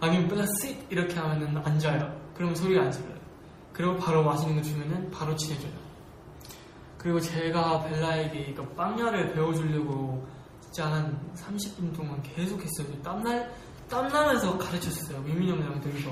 [0.00, 2.20] 아니면 벨라 씩 이렇게 하면은 앉아요.
[2.34, 3.16] 그러면 소리가 안 질러요.
[3.72, 5.72] 그리고 바로 맛있는 거 주면은 바로 친해져요.
[6.98, 10.26] 그리고 제가 벨라에게 이거 빵야를 배워주려고
[10.62, 12.88] 진짜 한 30분 동안 계속 했어요.
[13.04, 13.54] 땀날,
[13.88, 15.22] 땀나면서 가르쳤어요.
[15.24, 16.10] 위민 형이랑 들서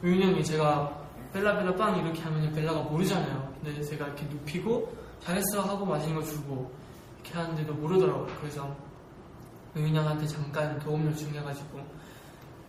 [0.00, 3.54] 위민 형이 제가 벨라 벨라 빵 이렇게 하면 벨라가 모르잖아요.
[3.62, 6.72] 근데 제가 이렇게 눕히고 잘했어 하고 맛있는 거 주고
[7.22, 8.26] 이렇게 하는데도 모르더라고요.
[8.40, 8.74] 그래서
[9.74, 11.80] 의윤양한테 잠깐 도움 요청해가지고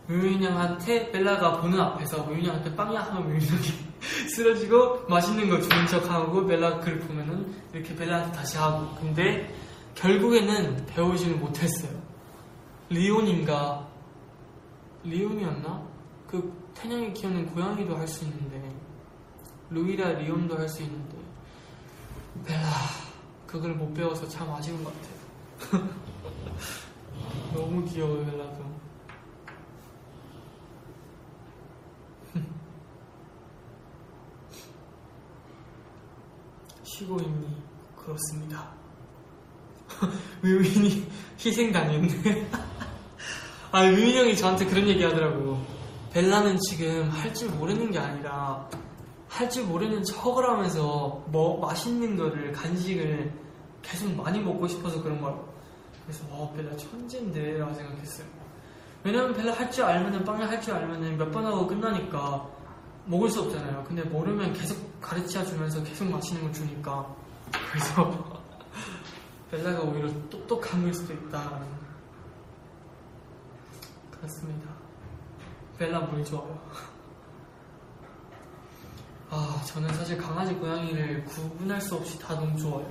[0.09, 3.87] 의윤양한테 벨라가 보는 앞에서 의윤양한테 빵야 하면 의윤양이
[4.33, 9.53] 쓰러지고 맛있는 거 주는 척하고 벨라 글 보면은 이렇게 벨라한테 다시 하고 근데
[9.95, 11.91] 결국에는 배우지는 못했어요.
[12.89, 13.87] 리온인가
[15.03, 15.87] 리온이었나?
[16.27, 18.61] 그 태양이 키우는 고양이도 할 수 있는데
[19.69, 21.16] 루이라 리온도 할 수 있는데
[22.45, 22.69] 벨라
[23.45, 25.89] 그걸 못 배워서 참 아쉬운 것 같아요.
[27.53, 28.65] 너무 귀여워요 벨라도.
[36.83, 37.47] 쉬고 있니?
[37.95, 38.69] 그렇습니다.
[40.43, 41.07] 의민이
[41.43, 42.49] 희생당했네.
[43.71, 45.59] 아, 의민 형이 저한테 그런 얘기 하더라고.
[46.13, 48.67] 벨라는 지금 할 줄 모르는 게 아니라
[49.29, 53.31] 할 줄 모르는 척을 하면서 뭐 맛있는 거를 간식을
[53.81, 55.37] 계속 많이 먹고 싶어서 그런 거야.
[56.05, 58.25] 그래서 와 벨라 천재인데 라고 생각했어요.
[59.03, 62.47] 왜냐면 벨라 할 줄 알면은 빵을 할 줄 알면은 몇 번 하고 끝나니까
[63.05, 63.83] 먹을 수 없잖아요.
[63.87, 67.15] 근데 모르면 계속 가르쳐 주면서 계속 맛있는 걸 주니까
[67.71, 68.37] 그래서
[69.51, 71.59] 벨라가 오히려 똑똑한 걸 수도 있다.
[74.11, 74.69] 그렇습니다.
[75.77, 76.59] 벨라 물 좋아요.
[79.29, 82.89] 아, 저는 사실 강아지, 고양이를 구분할 수 없이 다 너무 좋아요.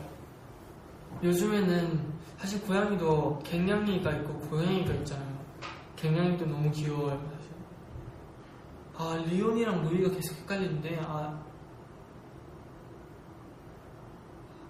[1.23, 5.37] 요즘에는 사실 고양이도 갱냥이가 있고 고양이가 있잖아요.
[5.97, 7.55] 갱냥이도 너무 귀여워요, 사실.
[8.99, 11.43] 아, 리온이랑 루이가 계속 헷갈리는데, 아,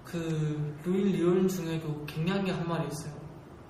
[0.05, 3.13] 그, 루이, 리온 중에도 갱냥이 한 마리 있어요.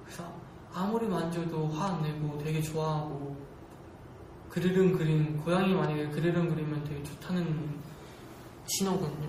[0.05, 0.31] 그래서
[0.73, 3.35] 아무리 만져도 화 안 내고 되게 좋아하고,
[4.51, 7.81] 그르릉 그림, 고양이 만약에 그르릉 그리면 되게 좋다는
[8.67, 9.29] 신호거든요.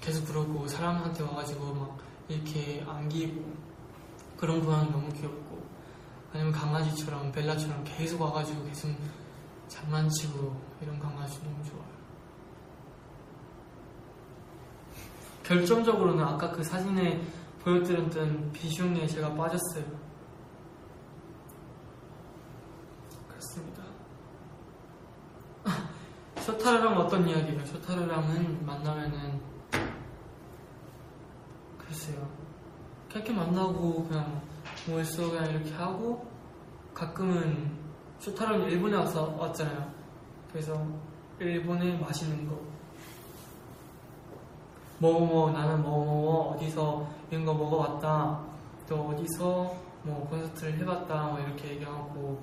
[0.00, 1.98] 계속 그러고 사람한테 와가지고 막
[2.28, 3.42] 이렇게 안기고
[4.36, 5.66] 그런 고양이 너무 귀엽고
[6.32, 8.90] 아니면 강아지처럼 벨라처럼 계속 와가지고 계속
[9.68, 11.88] 장난치고 이런 강아지 너무 좋아요.
[15.42, 17.22] 결정적으로는 아까 그 사진에
[17.60, 19.84] 보여드렸던 비숑에 제가 빠졌어요.
[23.28, 23.82] 그렇습니다.
[26.48, 27.62] 쇼타르랑 어떤 이야기예요?
[27.66, 29.38] 쇼타르랑은 만나면은
[31.76, 32.26] 글쎄요.
[33.12, 34.40] 그렇게 만나고 그냥
[34.86, 36.26] 뭐했어 그냥 이렇게 하고
[36.94, 37.76] 가끔은
[38.18, 39.92] 쇼타르는 일본에 와서 왔잖아요.
[40.50, 40.86] 그래서
[41.38, 42.58] 일본에 맛있는 거.
[45.00, 48.42] 뭐, 뭐, 나는 뭐, 뭐, 뭐, 어디서 이런 거 먹어봤다.
[48.88, 51.26] 또 어디서 뭐 콘서트를 해봤다.
[51.26, 52.40] 뭐 이렇게 얘기하고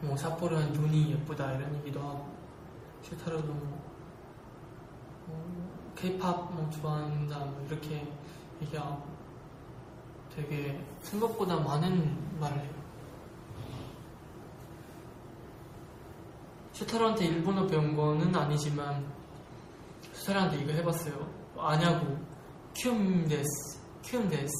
[0.00, 2.28] 뭐 삿포로는 눈이 예쁘다 이런 얘기도 하고
[3.02, 3.52] 쇼타로도
[5.26, 8.06] 뭐 케이팝 뭐 좋아한다 뭐 이렇게
[8.62, 9.02] 얘기하고
[10.34, 12.76] 되게 생각보다 많은 말을 해요.
[16.72, 19.06] 쇼타로한테 일본어 배운 거는 아니지만
[20.12, 21.26] 쇼타로한테 이거 해봤어요.
[21.56, 22.18] 아냐고
[22.76, 24.52] キュンです キュンです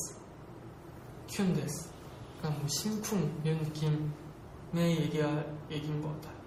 [1.29, 1.91] キュンです
[2.39, 4.13] 약간 뭐 심쿵 이런 느낌
[4.74, 6.42] 의 얘기야, 얘기인 것 같아요.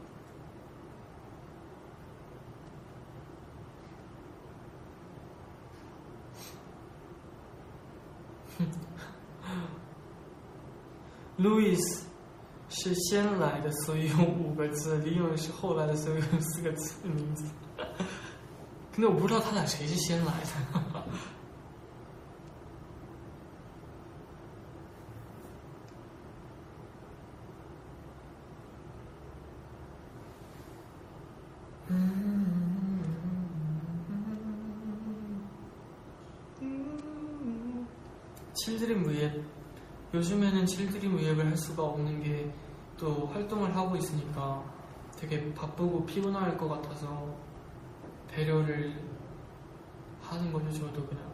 [11.36, 11.76] Louis
[12.68, 14.96] 是先来的，所以用五个字。
[14.98, 17.44] 李勇是后来的，所以用四个字的名字。
[17.76, 21.04] 可能我不知道他俩谁是先来的。
[38.63, 39.43] 칠드림 위앱
[40.13, 44.61] 요즘에는 칠드림 위앱을 할 수가 없는 게 또 활동을 하고 있으니까
[45.17, 47.33] 되게 바쁘고 피곤할 것 같아서
[48.27, 49.01] 배려를
[50.21, 51.33] 하는 거죠 저도 그냥.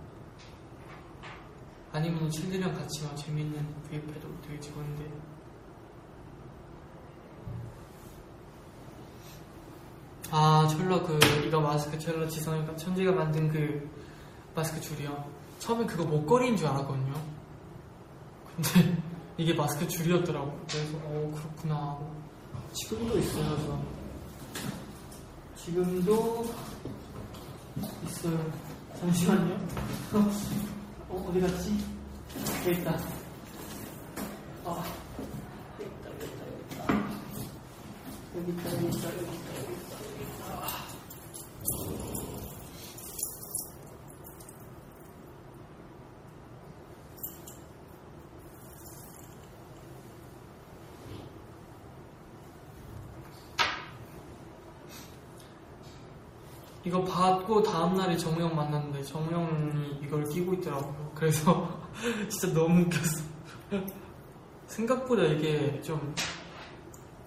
[1.92, 5.12] 아니면 칠드랑 같이 막 재밌는 위앱해도 되게 좋은데.
[10.32, 13.90] 아 철러 그 이거 마스크 철러 지성이가 천지가 만든 그
[14.54, 17.14] 마스크 줄이요 처음에 그거 목걸이인 줄 알았거든요.
[18.56, 18.98] 근데
[19.38, 20.58] 이게 마스크 줄이었더라고.
[20.70, 22.16] 그래서 어 그렇구나 하고.
[22.74, 23.80] 지금도 있어요 저.
[25.64, 26.46] 지금도
[28.06, 28.52] 있어요.
[29.00, 29.56] 잠시만요.
[31.10, 31.78] 어 어디 갔지?
[32.68, 32.98] 여기 있다.
[34.66, 34.84] 아
[35.80, 36.46] 여기 있다 여기 있다.
[38.36, 39.46] 여기 있다 여기 있다 여기 있다
[40.52, 40.86] 아.
[56.96, 61.12] 이거 받고 다음날에 정우영 만났는데 정우영이 이걸 끼고 있더라고요.
[61.14, 61.68] 그래서
[62.30, 63.24] 진짜 너무 웃겼어.
[64.68, 66.16] 생각보다 이게 좀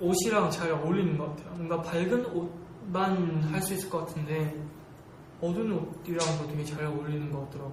[0.00, 1.54] 옷이랑 잘 어울리는 것 같아요.
[1.56, 4.58] 뭔가 밝은 옷만 할 수 있을 것 같은데
[5.42, 7.72] 어두운 옷이랑도 되게 잘 어울리는 것 같더라고.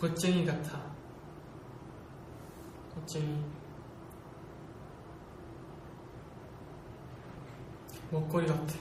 [0.00, 0.80] 멋쟁이 같아.
[2.94, 3.42] 멋쟁이.
[8.14, 8.74] 먹거리 같아.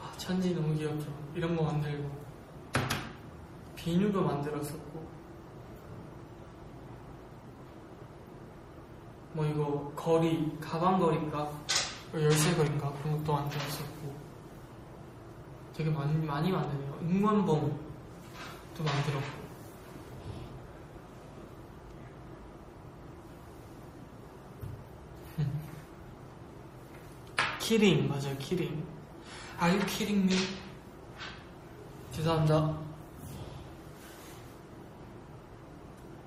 [0.00, 1.06] 아, 천지 너무 귀엽죠.
[1.34, 2.10] 이런 거 만들고
[3.76, 5.04] 비누도 만들었었고
[9.34, 11.50] 뭐 이거 거리 가방 거리인가
[12.14, 14.14] 열쇠 거리인가 그런 것도 만들었었고
[15.74, 16.98] 되게 많이 많이 만드네요.
[17.02, 17.74] 응원봉도
[18.78, 19.43] 만들었고.
[27.64, 28.84] 키링 맞아요 키링.
[29.58, 30.36] Are you kidding me?
[32.10, 32.78] 죄송합니다.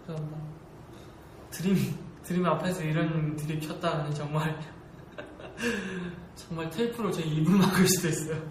[0.07, 0.37] 죄송합니다.
[1.51, 4.59] 드림 드림 앞에서 이런 드립 쳤다면 정말
[6.35, 8.41] 정말 테이프로 제 입을 막을 수도 있어요.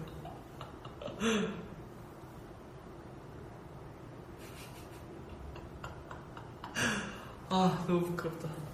[7.49, 8.66] 아 너무 부끄럽다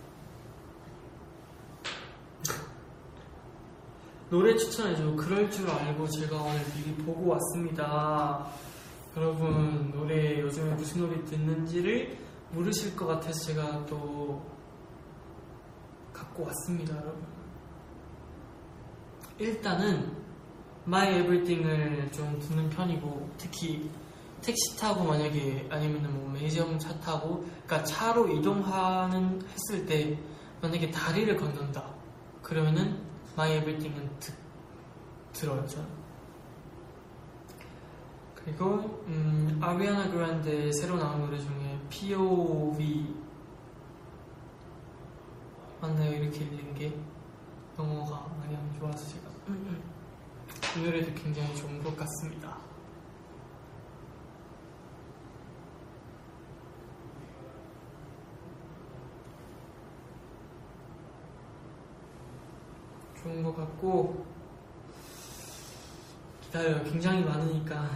[4.34, 5.16] 노래 추천해줘.
[5.16, 8.48] 그럴 줄 알고 제가 오늘 미리 보고 왔습니다.
[9.16, 12.18] 여러분, 노래 요즘에 무슨 노래 듣는지를
[12.50, 14.44] 모르실 것 같아서 제가 또
[16.12, 17.24] 갖고 왔습니다, 여러분.
[19.38, 20.12] 일단은
[20.88, 23.88] My Everything을 좀 듣는 편이고, 특히
[24.42, 30.18] 택시 타고 만약에 아니면 뭐 매점 차 타고, 그러니까 차로 이동하는 했을 때
[30.60, 31.86] 만약에 다리를 건넌다.
[32.42, 33.03] 그러면은
[33.34, 34.34] My Everything은 듣,
[35.34, 35.88] 들어요, 저는.
[38.36, 43.16] 그리고, 음, 아리아나 그란데 새로 나온 노래 중에 POV.
[45.82, 46.14] 맞나요?
[46.14, 46.98] 이렇게 읽는 게
[47.78, 49.34] 영어가 많이 안 좋아서 제가.
[50.78, 52.58] 이 노래도 굉장히 좋은 것 같습니다.
[63.24, 64.26] 좋은 것 같고
[66.42, 66.84] 기다려요.
[66.84, 67.88] 굉장히 많으니까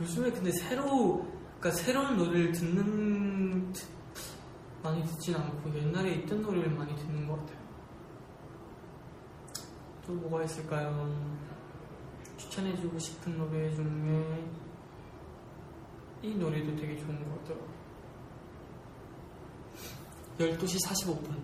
[0.00, 1.26] 요즘에 근데 새로
[1.58, 3.86] 그러니까 새로운 노래를 듣는 듣-
[4.82, 7.58] 많이 듣진 않고 옛날에 있던 노래를 많이 듣는 것 같아요.
[10.06, 11.14] 또 뭐가 있을까요?
[12.38, 14.50] 추천해주고 싶은 노래 중에
[16.22, 17.79] 이 노래도 되게 좋은 것 같더라고요.
[20.40, 21.38] 12시 45분.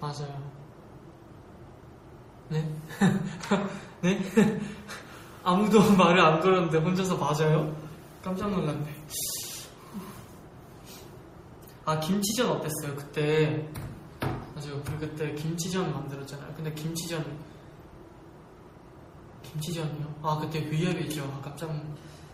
[0.00, 0.52] 맞아요.
[2.50, 2.70] 네?
[4.02, 4.20] 네?
[5.42, 7.74] 아무도 말을 안 걸었는데 혼자서 맞아요?
[8.22, 8.86] 깜짝 놀랐네.
[11.86, 12.96] 아, 김치전 어땠어요?
[12.96, 13.66] 그때.
[14.20, 14.82] 맞아요.
[15.00, 16.52] 그때 김치전 만들었잖아요.
[16.54, 17.24] 근데 김치전.
[19.52, 20.14] 김치전이요?
[20.22, 21.24] 아, 그때 VR이죠.
[21.24, 21.70] 아, 깜짝,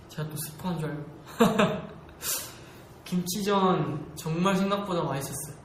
[0.08, 1.04] 제가 또 스포한 줄 알고.
[3.04, 5.64] 김치전 정말 생각보다 맛있었어요.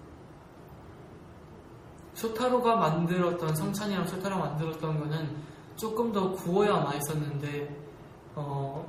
[2.19, 5.37] 쇼타로가 만들었던 성찬이랑 쇼타로가 만들었던 거는
[5.77, 7.73] 조금 더 구워야 맛있었는데
[8.35, 8.85] 어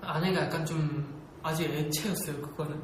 [0.00, 2.80] 안에가 약간 좀 아직 액체였어요 그거는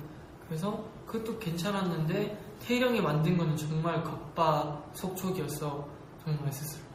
[0.48, 5.86] 그래서 그것도 괜찮았는데 태일형이 만든 거는 정말 겉바 속촉이었어
[6.24, 6.85] 정말 맛있었어요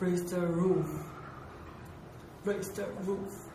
[0.00, 0.88] Raise the roof
[2.42, 3.50] Raise the roof.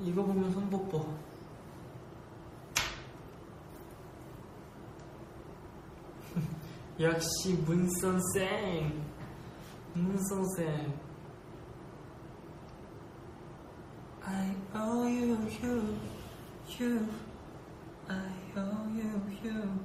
[0.00, 1.18] 이거 보면 손뽀뽀.
[7.00, 9.19] 역시 문선생.
[9.94, 10.92] 문선생.
[14.24, 15.98] I owe you, you,
[16.78, 17.08] you.
[18.08, 19.80] I owe you, you.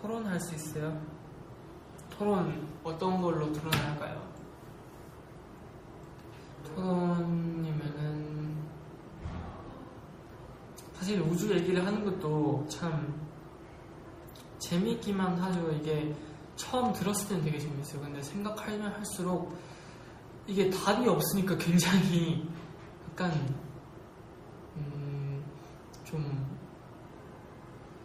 [0.00, 1.00] 토론할 수 있어요?
[2.10, 4.28] 토론 어떤 걸로 토론할까요?
[6.64, 8.28] 토론이면은
[10.94, 13.28] 사실 우주 얘기를 하는 것도 참
[14.58, 15.70] 재미있기만 하죠.
[15.72, 16.14] 이게
[16.58, 18.02] 처음 들었을 때는 되게 재밌어요.
[18.02, 19.56] 근데 생각하면 할수록
[20.46, 22.46] 이게 답이 없으니까 굉장히
[23.08, 23.32] 약간
[24.76, 25.42] 음,
[26.04, 26.46] 좀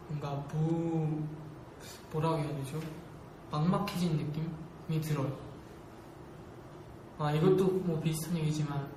[0.07, 1.23] 뭔가 무
[2.11, 2.79] 뭐라고 해야 되죠?
[3.51, 5.35] 막막해진 느낌이 들어요.
[7.17, 8.87] 아 이것도 뭐 비슷한 얘기지만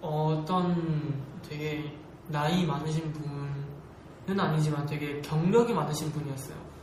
[0.00, 1.94] 어떤 되게
[2.28, 6.75] 나이 많으신 분은 아니지만 되게 경력이 많으신 분이었어요.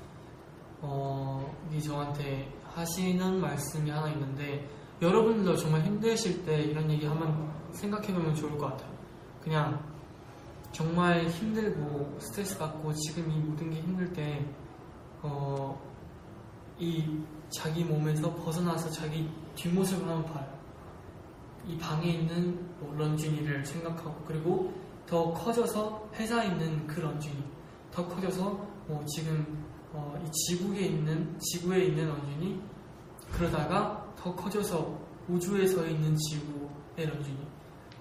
[0.86, 4.68] 어, 이 저한테 하시는 말씀이 하나 있는데
[5.02, 8.92] 여러분들도 정말 힘드실 때 이런 얘기 한번 생각해보면 좋을 것 같아요.
[9.42, 9.82] 그냥
[10.74, 14.46] 정말 힘들고 스트레스 받고 지금 이 모든 게 힘들 때,
[15.22, 15.80] 어,
[16.78, 17.18] 이
[17.50, 20.54] 자기 몸에서 벗어나서 자기 뒷모습을 한번 봐요.
[21.66, 24.74] 이 방에 있는 뭐 런쥔이를 생각하고 그리고
[25.06, 27.42] 더 커져서 회사에 있는 그 런쥔이
[27.92, 28.50] 더 커져서
[28.88, 29.63] 뭐 지금
[29.94, 32.60] 어, 이 지구에 있는 지구에 있는 런쥔이
[33.32, 37.48] 그러다가 더 커져서 우주에서 있는 지구의 런쥔이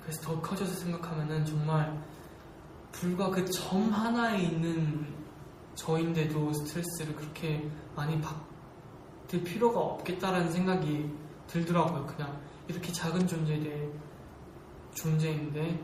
[0.02, 2.02] 그래서 더 커져서 생각하면은 정말
[2.90, 5.06] 불과 그 점 하나에 있는
[5.74, 11.10] 저인데도 스트레스를 그렇게 많이 받을 필요가 없겠다라는 생각이
[11.46, 12.06] 들더라고요.
[12.06, 13.90] 그냥 이렇게 작은 존재의
[14.94, 15.80] 존재인데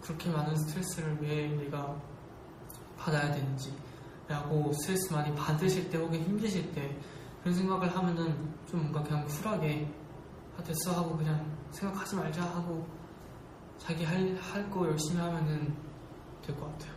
[0.00, 2.00] 그렇게 많은 스트레스를 왜 내가
[2.96, 3.74] 받아야 되는지
[4.30, 6.96] 라고 스트레스 많이 받으실 때 혹은 힘드실 때
[7.42, 9.92] 그런 생각을 하면은 좀 뭔가 그냥 쿨하게
[10.56, 12.86] 아 됐어 하고 그냥 생각하지 말자 하고
[13.78, 15.74] 자기 할 할 거 열심히 하면은
[16.46, 16.92] 될 것 같아요.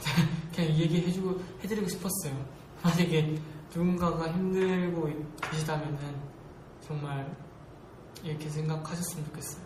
[0.54, 2.46] 그냥 이 얘기 해주고 해드리고 싶었어요.
[2.82, 3.38] 만약에
[3.74, 5.10] 누군가가 힘들고
[5.42, 5.98] 계시다면은
[6.80, 7.36] 정말
[8.22, 9.64] 이렇게 생각하셨으면 좋겠어요.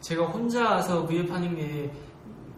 [0.01, 1.93] 제가 혼자서 위협하는 게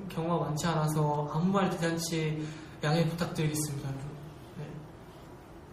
[0.08, 2.46] 경우가 많지 않아서 아무 말 대잔치
[2.82, 3.88] 양해 부탁드리겠습니다.
[4.58, 4.66] 네.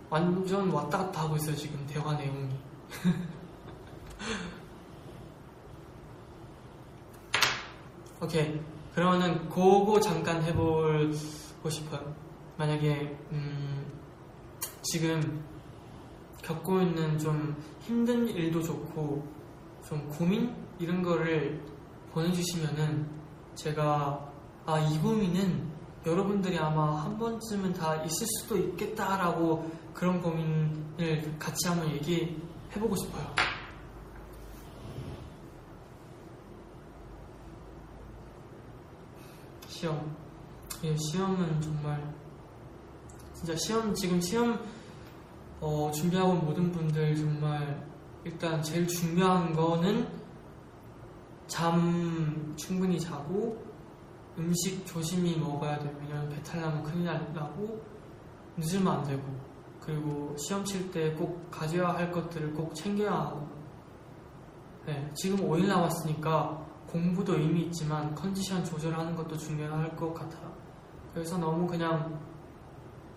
[0.10, 2.50] 완전 왔다 갔다 하고 있어요, 지금 대화 내용이.
[8.22, 8.60] 오케이.
[8.94, 12.14] 그러면은 그거 잠깐 해보고 싶어요.
[12.58, 13.86] 만약에 음,
[14.82, 15.44] 지금
[16.42, 19.26] 겪고 있는 좀 힘든 일도 좋고
[19.88, 21.62] 좀 고민 이런 거를
[22.14, 23.08] 보내주시면은
[23.56, 24.30] 제가
[24.66, 25.68] 아 이 고민은
[26.06, 33.36] 여러분들이 아마 한 번쯤은 다 있을 수도 있겠다라고 그런 고민을 같이 한번 얘기해보고 싶어요.
[39.68, 40.16] 시험.
[40.84, 42.14] 예, 시험은 정말
[43.34, 44.60] 진짜 시험 지금 시험
[45.60, 47.86] 어, 준비하고 온 모든 분들 정말
[48.24, 50.19] 일단 제일 중요한 거는
[51.50, 53.62] 잠 충분히 자고
[54.38, 55.92] 음식 조심히 먹어야 돼요.
[56.00, 57.82] 왜냐면 배탈 나면 큰일 나고
[58.58, 59.22] 늦으면 안 되고
[59.82, 63.48] 그리고 시험 칠 때 꼭 가져야 할 것들을 꼭 챙겨야 하고
[64.86, 70.52] 네, 지금 5일 남았으니까 공부도 의미 있지만 컨디션 조절하는 것도 중요할 것 같아요.
[71.14, 72.20] 그래서 너무 그냥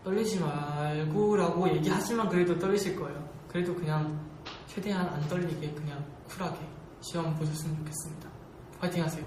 [0.04, 3.28] 떨리지 말고라고 얘기하지만 그래도 떨리실 거예요.
[3.48, 4.18] 그래도 그냥
[4.66, 6.58] 최대한 안 떨리게 그냥 쿨하게
[7.02, 8.30] 시험 보셨으면 좋겠습니다.
[8.78, 9.24] 화이팅 하세요.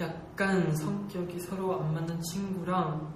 [0.00, 3.14] 약간 성격이 서로 안 맞는 친구랑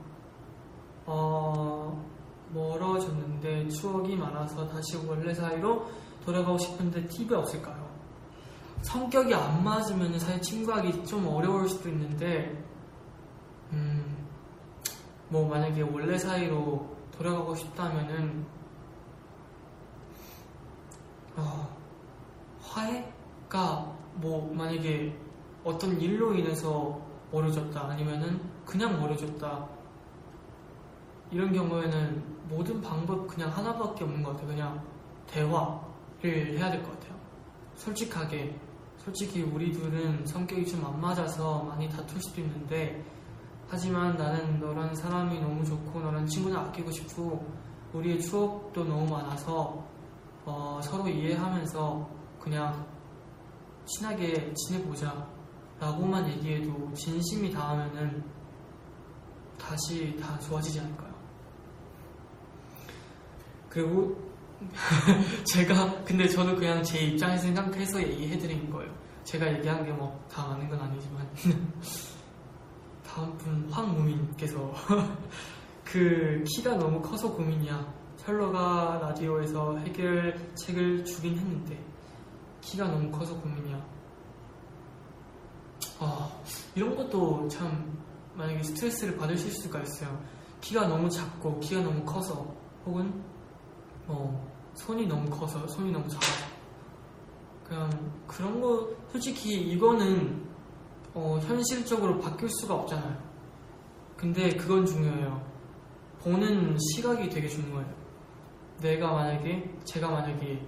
[1.07, 2.05] 어,
[2.53, 5.87] 멀어졌는데 추억이 많아서 다시 원래 사이로
[6.24, 7.89] 돌아가고 싶은데 팁이 없을까요?
[8.83, 12.64] 성격이 안 맞으면 사실 친구하기 좀 어려울 수도 있는데
[13.72, 14.26] 음,
[15.29, 18.47] 뭐 만약에 원래 사이로 돌아가고 싶다면은
[21.39, 21.68] 어,
[22.62, 25.16] 화해가 뭐 만약에
[25.64, 29.68] 어떤 일로 인해서 멀어졌다 아니면은 그냥 멀어졌다
[31.30, 34.49] 이런 경우에는 모든 방법 그냥 하나밖에 없는 것 같아요.
[34.49, 34.82] 그냥
[35.26, 37.18] 대화를 해야 될 것 같아요.
[37.76, 38.59] 솔직하게
[38.97, 43.05] 솔직히 우리 둘은 성격이 좀 안 맞아서 많이 다툴 수도 있는데
[43.68, 47.47] 하지만 나는 너란 사람이 너무 좋고 너란 친구는 아끼고 싶고
[47.93, 49.84] 우리의 추억도 너무 많아서
[50.51, 52.09] 어, 서로 이해하면서
[52.41, 52.87] 그냥
[53.85, 55.29] 친하게 지내보자
[55.79, 58.25] 라고만 얘기해도 진심이 닿으면은
[59.59, 61.15] 다시 다 좋아지지 않을까요?
[63.69, 64.17] 그리고
[65.45, 68.91] 제가 근데 저도 그냥 제 입장에서 생각해서 얘기해드린 거예요.
[69.25, 71.29] 제가 얘기한 게 뭐다 아는 건 아니지만
[73.07, 74.73] 다음 분 황무민께서
[75.85, 77.98] 그 키가 너무 커서 고민이야.
[78.29, 81.83] 철러가 라디오에서 해결책을 주긴 했는데
[82.61, 83.83] 키가 너무 커서 고민이야.
[85.99, 86.31] 아
[86.74, 87.99] 이런 것도 참
[88.35, 90.22] 만약에 스트레스를 받으실 수가 있어요.
[90.61, 92.55] 키가 너무 작고 키가 너무 커서
[92.85, 93.24] 혹은
[94.07, 96.47] 뭐 손이 너무 커서 손이 너무 작아서
[97.64, 100.47] 그냥 그런 거 솔직히 이거는
[101.14, 103.16] 어, 현실적으로 바뀔 수가 없잖아요.
[104.18, 105.43] 근데 그건 중요해요.
[106.20, 108.08] 보는 시각이 되게 중요해요.
[108.81, 110.61] 내가 만약에 제가 만약에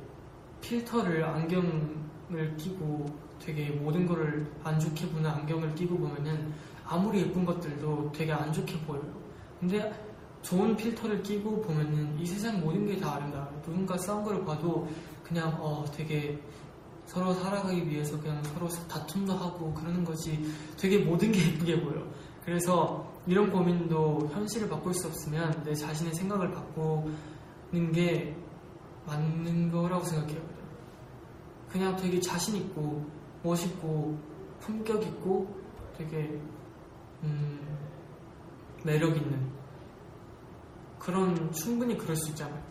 [0.61, 3.07] 필터를 안경을 끼고
[3.41, 6.53] 되게 모든 거를 안 좋게 보는 안경을 끼고 보면은
[6.85, 9.05] 아무리 예쁜 것들도 되게 안 좋게 보여요.
[9.59, 9.93] 근데
[10.43, 13.63] 좋은 필터를 끼고 보면은 이 세상 모든 게 다 아름다워요.
[13.65, 14.89] 누군가 싸운 걸 봐도
[15.23, 16.39] 그냥 어 되게
[17.07, 20.45] 서로 살아가기 위해서 그냥 서로 다툼도 하고 그러는 거지
[20.77, 22.05] 되게 모든 게 예쁘게 보여.
[22.45, 27.11] 그래서 이런 고민도 현실을 바꿀 수 없으면 내 자신의 생각을 바꾸
[27.73, 28.37] 는 게
[29.07, 30.41] 맞는 거라고 생각해요.
[31.69, 33.05] 그냥 되게 자신 있고
[33.43, 34.19] 멋있고
[34.61, 35.49] 품격 있고
[35.97, 36.41] 되게
[37.23, 37.79] 음,
[38.85, 39.51] 매력 있는
[40.99, 42.63] 그런 충분히 그럴 수 있잖아요.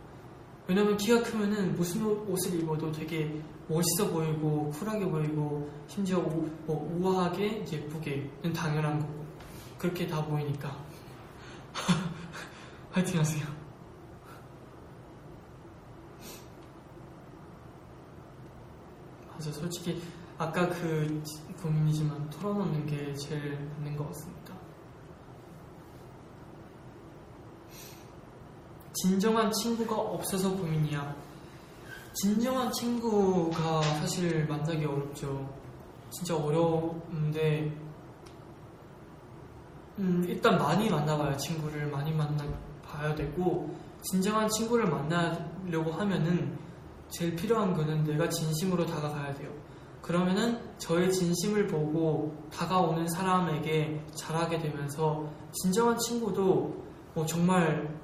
[0.67, 7.65] 왜냐면 키가 크면은 무슨 옷을 입어도 되게 멋있어 보이고 쿨하게 보이고 심지어 우, 뭐 우아하게
[7.71, 9.25] 예쁘게는 당연한 거고
[9.79, 10.77] 그렇게 다 보이니까
[12.91, 13.58] 화이팅 하세요
[19.39, 20.01] 맞아 솔직히
[20.37, 21.23] 아까 그
[21.63, 24.53] 고민이지만 털어놓는 게 제일 맞는 것 같습니다.
[28.91, 31.15] 진정한 친구가 없어서 고민이야.
[32.11, 35.49] 진정한 친구가 사실 만나기 어렵죠.
[36.09, 37.73] 진짜 어려운데,
[39.99, 46.68] 음, 일단 많이 만나봐야 친구를 많이 만나봐야 되고, 진정한 친구를 만나려고 하면은
[47.09, 49.51] 제일 필요한 거는 내가 진심으로 다가가야 돼요.
[50.01, 56.83] 그러면은 저의 진심을 보고 다가오는 사람에게 잘하게 되면서 진정한 친구도
[57.13, 57.99] 뭐 정말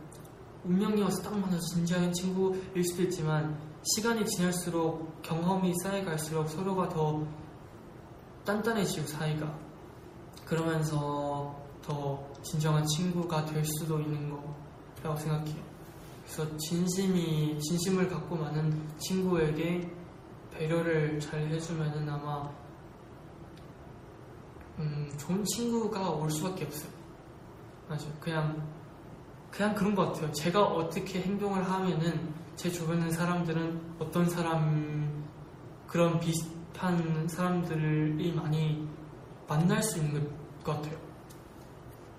[0.63, 7.25] 운명이 와서 딱 만나서 진지한 친구일 수도 있지만 시간이 지날수록 경험이 쌓여갈수록 서로가 더
[8.45, 9.59] 단단해지고 사이가
[10.45, 14.31] 그러면서 더 진정한 친구가 될 수도 있는
[15.01, 15.74] 거라고 생각해요.
[16.25, 19.89] 그래서 진심이 진심을 갖고 많은 친구에게
[20.51, 22.49] 배려를 잘 해주면은 아마
[24.79, 26.91] 음, 음, 좋은 친구가 올 수밖에 없어요.
[27.87, 28.11] 맞아요.
[28.19, 28.75] 그냥
[29.51, 30.31] 그냥 그런 것 같아요.
[30.33, 35.23] 제가 어떻게 행동을 하면은 제 주변의 사람들은 어떤 사람
[35.87, 38.87] 그런 비슷한 사람들이 많이
[39.47, 40.29] 만날 수 있는
[40.63, 40.97] 것 같아요.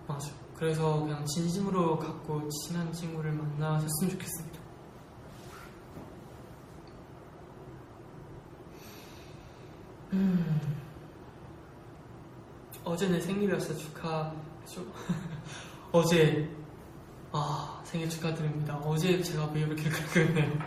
[0.07, 0.46] 맞아요.
[0.57, 4.59] 그래서 그냥 진심으로 갖고 친한 친구를 만나셨으면 좋겠습니다.
[10.15, 10.77] 음.
[12.85, 14.81] 어제 내 생일이었어 축하해줘.
[15.93, 16.49] 어제
[17.33, 18.77] 아 생일 축하드립니다.
[18.79, 20.59] 어제 제가 왜 이렇게 그랬네요.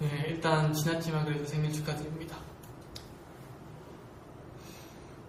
[0.00, 2.36] 네 일단 지났지만 그래도 생일 축하드립니다.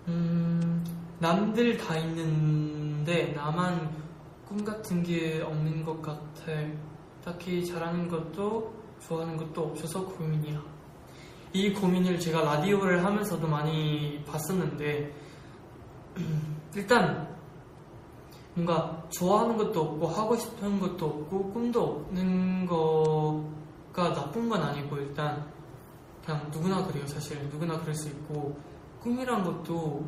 [0.10, 3.90] 음 남들 다 있는데 나만
[4.48, 6.52] 꿈 같은 게 없는 것 같아.
[7.24, 8.74] 딱히 잘하는 것도
[9.06, 10.62] 좋아하는 것도 없어서 고민이야.
[11.52, 15.14] 이 고민을 제가 라디오를 하면서도 많이 봤었는데
[16.76, 17.36] 일단
[18.54, 25.46] 뭔가 좋아하는 것도 없고 하고 싶은 것도 없고 꿈도 없는 거가 나쁜 건 아니고 일단
[26.26, 28.58] 그냥 누구나 그래요 사실 누구나 그럴 수 있고
[29.02, 30.06] 꿈이란 것도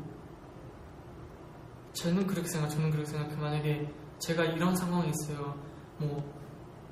[1.94, 3.90] 저는 그렇게 생각 저는 그렇게 생각해 만약에
[4.20, 5.56] 제가 이런 상황이 있어요
[5.98, 6.24] 뭐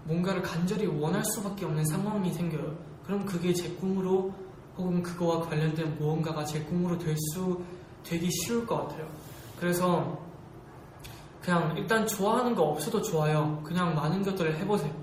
[0.03, 4.33] 뭔가를 간절히 원할 수밖에 없는 상황이 생겨요 그럼 그게 제 꿈으로
[4.77, 7.61] 혹은 그거와 관련된 무언가가 제 꿈으로 될 수
[8.03, 9.09] 되기 쉬울 것 같아요
[9.59, 10.29] 그래서
[11.41, 13.61] 그냥 일단 좋아하는 거 없어도 좋아요.
[13.63, 14.93] 그냥 많은 것들을 해보세요.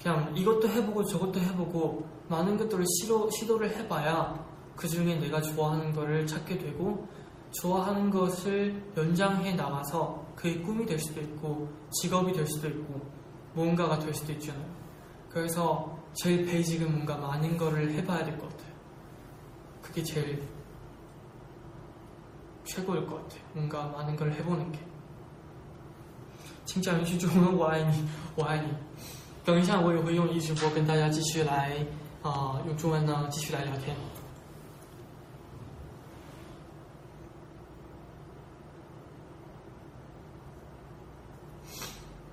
[0.00, 4.38] 그냥 이것도 해보고 저것도 해보고 많은 것들을 시도, 시도를 해봐야
[4.76, 7.08] 그 중에 내가 좋아하는 거를 찾게 되고
[7.53, 11.67] 좋아하는 것을 연장해 나가서 그의 꿈이 될 수도 있고
[12.01, 13.01] 직업이 될 수도 있고
[13.53, 14.65] 뭔가가 될 수도 있잖아요.
[15.29, 18.73] 그래서 제일 베이직은 뭔가 많은 거를 해봐야 될 것 같아요.
[19.81, 20.47] 그게 제일
[22.63, 23.41] 최고일 것 같아요.
[23.53, 24.79] 뭔가 많은 걸 해보는 게.
[26.65, 28.67] 请讲一句中文“ 我爱你，我爱你”。
[29.43, 31.75] 等一下，我也会用一直播跟大家继续来
[32.21, 33.95] 啊、呃用中文呢继续来聊天。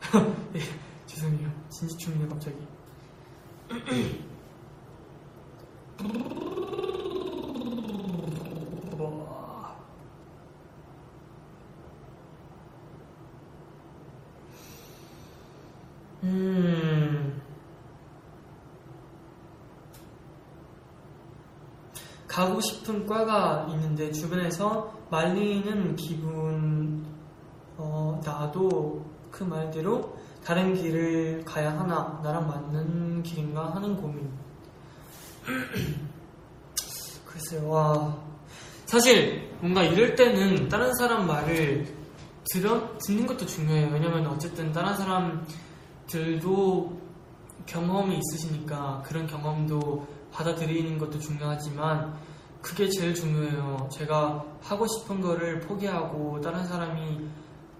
[0.56, 0.60] 예,
[1.06, 1.48] 죄송해요.
[1.70, 2.56] 진지충이네 갑자기.
[3.70, 4.20] 음.
[22.26, 27.04] 가고 싶은 과가 있는데 주변에서 말리는 기분
[27.76, 34.30] 어, 나도 그 말대로 다른 길을 가야 하나 나랑 맞는 길인가 하는 고민.
[37.26, 38.16] 글쎄요 와.
[38.86, 41.86] 사실 뭔가 이럴 때는 다른 사람 말을
[42.52, 43.90] 들어, 듣는 것도 중요해요.
[43.92, 47.00] 왜냐면 어쨌든 다른 사람들도
[47.66, 52.18] 경험이 있으시니까 그런 경험도 받아들이는 것도 중요하지만
[52.60, 53.88] 그게 제일 중요해요.
[53.92, 57.20] 제가 하고 싶은 거를 포기하고 다른 사람이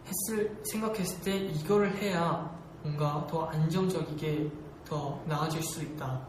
[0.07, 2.51] 했을 생각했을 때 이거를 해야
[2.83, 4.51] 뭔가 더 안정적이게
[4.85, 6.21] 더 나아질 수 있다.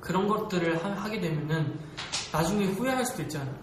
[0.00, 1.78] 그런 것들을 하, 게 되면은
[2.32, 3.54] 나중에 후회할 수도 있잖아요.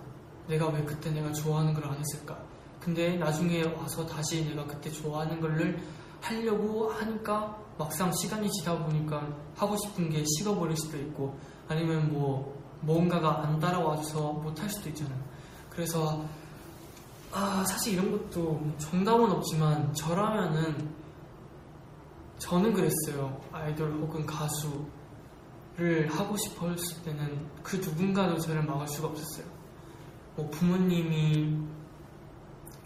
[0.48, 2.38] 내가 왜 그때 내가 좋아하는 걸 안 했을까?
[2.80, 5.78] 근데 나중에 와서 다시 내가 그때 좋아하는 거를
[6.22, 11.38] 하려고 하니까 막상 시간이 지다 보니까 하고 싶은 게 식어버릴 수도 있고
[11.68, 15.20] 아니면 뭐 뭔가가 안 따라와줘서 못할 수도 있잖아요.
[15.70, 16.24] 그래서
[17.32, 20.96] 아 사실 이런 것도 정답은 없지만 저라면은
[22.40, 23.40] 저는 그랬어요.
[23.52, 29.46] 아이돌 혹은 가수를 하고 싶어 했을 때는 그 누군가도 저를 막을 수가 없었어요.
[30.36, 31.58] 뭐 부모님이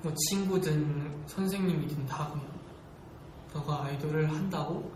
[0.02, 2.48] 뭐 친구든 선생님이든 다 그냥
[3.54, 4.92] 너가 아이돌을 한다고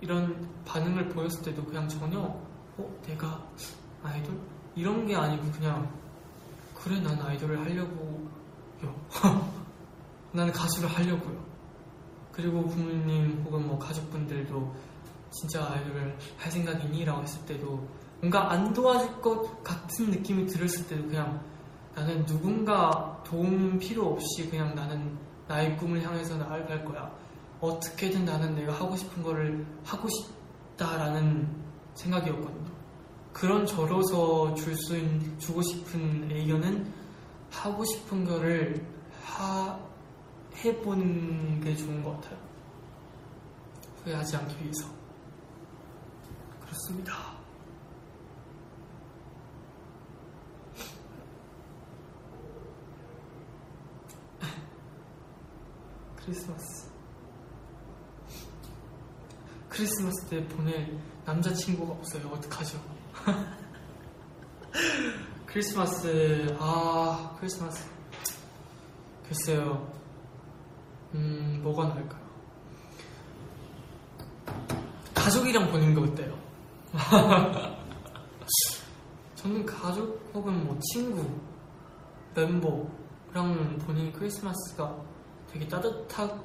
[0.00, 3.44] 이런 반응을 보였을 때도 그냥 전혀 어 내가
[4.02, 4.38] 아이돌
[4.76, 5.92] 이런 게 아니고 그냥
[6.74, 8.27] 그래 난 아이돌을 하려고요.
[10.32, 11.46] 나는 가수를 하려고요.
[12.32, 14.74] 그리고 부모님 혹은 뭐 가족분들도
[15.30, 17.04] 진짜 아이돌을 할 생각이니?
[17.04, 17.86] 라고 했을 때도
[18.20, 21.42] 뭔가 안 도와줄 것 같은 느낌이 들었을 때도 그냥
[21.94, 25.18] 나는 누군가 도움 필요 없이 그냥 나는
[25.48, 27.10] 나의 꿈을 향해서 나아갈 거야.
[27.60, 31.48] 어떻게든 나는 내가 하고 싶은 거를 하고 싶다라는
[31.94, 32.68] 생각이었거든요.
[33.32, 36.92] 그런 저로서 줄 수 있는, 주고 싶은 의견은
[37.50, 38.86] 하고 싶은 거를
[39.22, 39.78] 하,
[40.64, 42.38] 해보는 게 좋은 것 같아요.
[44.04, 44.86] 후회하지 않기 위해서.
[46.60, 47.36] 그렇습니다.
[56.16, 56.88] 크리스마스.
[59.68, 62.28] 크리스마스 때 보낼 남자친구가 없어요.
[62.28, 62.80] 어떡하죠?
[65.48, 67.88] 크리스마스, 아, 크리스마스.
[69.26, 69.90] 글쎄요.
[71.14, 72.28] 음, 뭐가 나을까요?
[75.14, 76.38] 가족이랑 보는 거 어때요?
[79.36, 81.26] 저는 가족 혹은 뭐 친구,
[82.34, 84.94] 멤버랑 보는 크리스마스가
[85.50, 86.36] 되게 따뜻하고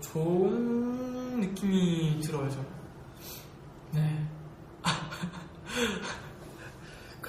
[0.00, 2.66] 좋은 느낌이 들어요, 저는.
[3.92, 4.26] 네.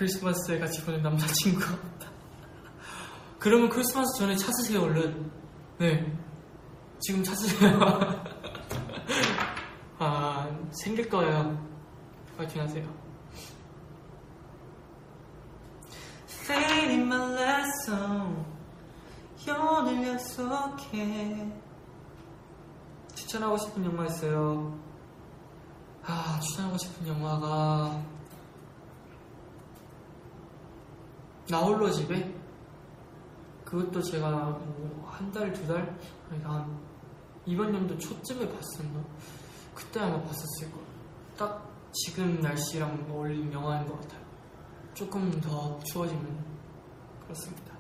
[0.02, 2.10] 크리스마스에 같이 보는 남자친구가 없다.
[3.38, 5.32] 그러면 크리스마스 전에 찾으세요, 얼른.
[5.78, 6.18] 네.
[7.02, 7.70] 지금 찾으세요.
[10.00, 11.56] 아, 생길 거예요.
[12.36, 12.84] 파이팅 하세요.
[16.46, 18.44] Fate in my lesson.
[19.46, 21.48] 영원을 약속해.
[23.14, 24.80] 추천하고 싶은 영화 있어요.
[26.04, 28.21] 아, 추천하고 싶은 영화가.
[31.52, 32.34] 나 홀로 집에?
[33.66, 35.96] 그것도 제가 뭐 한 달, 두 달?
[36.32, 36.80] 아니, 한
[37.46, 39.04] 이번 연도 초쯤에 봤었나?
[39.76, 40.88] 그때 아마 봤었을 거예요.
[41.38, 44.22] 딱 지금 날씨랑 어울리는 영화인 것 같아요.
[44.96, 46.44] 조금 더 추워지면
[47.24, 47.72] 그렇습니다.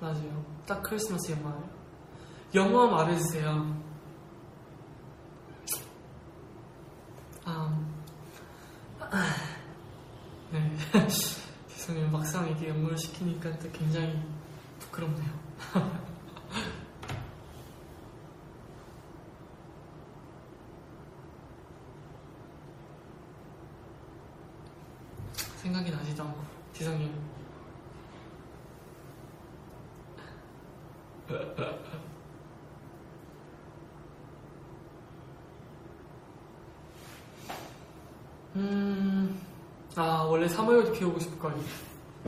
[0.00, 0.44] 맞아요.
[0.66, 1.81] 딱 크리스마스 영화예요.
[2.54, 3.82] 영화 말해주세요.
[7.44, 7.82] 아,
[10.50, 10.76] 네.
[11.68, 12.10] 죄송해요.
[12.10, 14.20] 막상 이게 연구를 시키니까 또 굉장히
[14.80, 15.42] 부끄럽네요.
[25.56, 26.42] 생각이 나지도 않고
[26.74, 27.32] 죄송해요.
[38.54, 39.40] 음,
[39.96, 41.62] 아 원래 사모예드 키우고 싶거든요.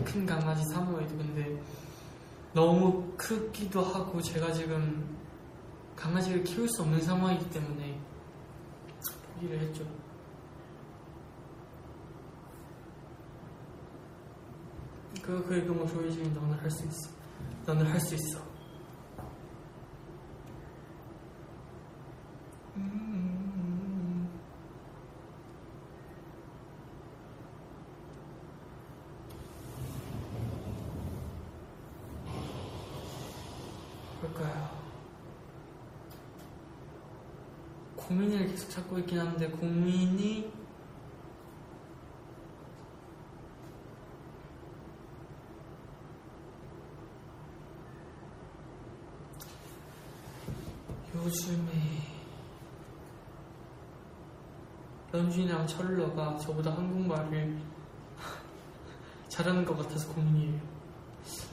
[0.04, 1.58] 큰 강아지 사모예드 근데
[2.52, 5.16] 너무 크기도 하고 제가 지금
[5.96, 7.98] 강아지를 키울 수 없는 상황이기 때문에
[9.34, 9.86] 포기를 했죠.
[15.22, 17.10] 그, 그래도 뭐 조이진이 너는 할 수 있어.
[17.64, 18.38] 너는 할 수 있어.
[22.76, 23.14] 음.
[34.24, 34.70] 뭘까요?
[38.94, 40.52] 찾고 있긴 한데 고민이
[51.14, 52.14] 요즘에
[55.12, 57.60] 런쥔이랑 철러가 저보다 한국말을
[59.28, 60.60] 잘하는 것 같아서 고민이에요.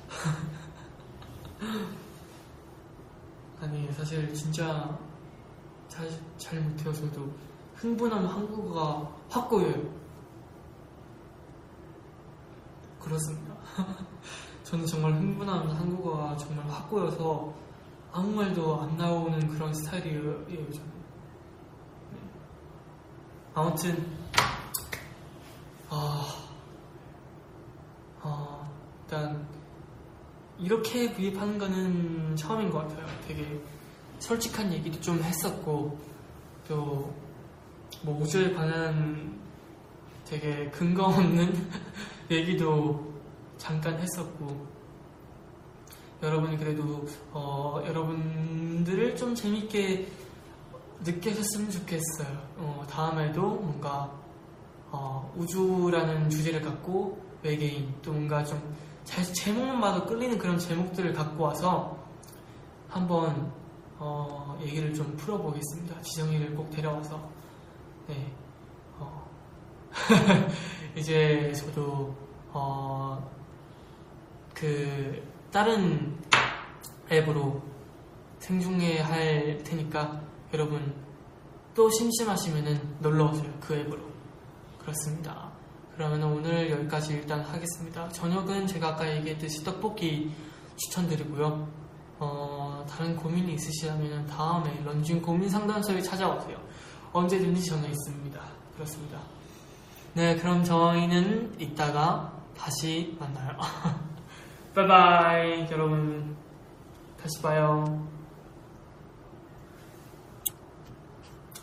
[3.61, 4.99] 아니 사실 진짜
[5.91, 7.29] 잘, 잘 못해서도
[7.75, 9.93] 흥분하면 한국어가 확 꼬여요.
[12.97, 13.53] 그렇습니다.
[14.63, 17.53] 저는 정말 흥분하면 한국어가 정말 확 꼬여서
[18.13, 20.91] 아무 말도 안 나오는 그런 스타일이에요, 저는.
[22.11, 22.19] 네.
[23.53, 24.07] 아무튼,
[25.89, 26.25] 아,
[28.21, 28.69] 아,
[29.03, 29.45] 일단,
[30.57, 33.05] 이렇게 구입하는 거는 처음인 것 같아요.
[33.27, 33.61] 되게
[34.21, 35.99] 솔직한 얘기도 좀 했었고,
[36.67, 37.13] 또,
[38.03, 39.41] 뭐, 우주에 관한
[40.31, 41.53] 되게 근거 없는
[42.31, 43.11] 얘기도
[43.57, 44.65] 잠깐 했었고
[46.23, 50.07] 여러분 그래도 어, 여러분들을 좀 재밌게
[51.03, 52.41] 느끼셨으면 좋겠어요.
[52.57, 54.09] 어, 다음에도 뭔가
[54.89, 58.59] 어, 우주라는 주제를 갖고 외계인 또 뭔가 좀
[59.03, 61.97] 잘, 제목만 봐도 끌리는 그런 제목들을 갖고 와서
[62.87, 63.51] 한번
[64.03, 66.01] 어, 얘기를 좀 풀어보겠습니다.
[66.01, 67.29] 지성이를 꼭 데려와서
[68.07, 68.33] 네.
[68.97, 69.29] 어,
[70.97, 72.11] 이제 저도
[72.51, 73.31] 어,
[74.55, 75.21] 그
[75.51, 76.17] 다른
[77.11, 77.61] 앱으로
[78.39, 80.19] 생중계 할 테니까
[80.51, 80.95] 여러분
[81.75, 84.01] 또 심심하시면은 놀러 오세요 그 앱으로
[84.79, 85.51] 그렇습니다.
[85.93, 88.09] 그러면 오늘 여기까지 일단 하겠습니다.
[88.09, 90.31] 저녁은 제가 아까 얘기했듯이 떡볶이
[90.75, 91.80] 추천드리고요.
[92.23, 96.55] 어, 다른 고민이 있으시다면 다음에 런쥔 고민 상담소에 찾아오세요.
[97.11, 98.39] 언제든지 저는 있습니다.
[98.75, 99.19] 그렇습니다.
[100.13, 103.57] 네, 그럼 저희는 이따가 다시 만나요.
[104.75, 106.37] 바이바이, 여러분.
[107.19, 108.07] 다시 봐요.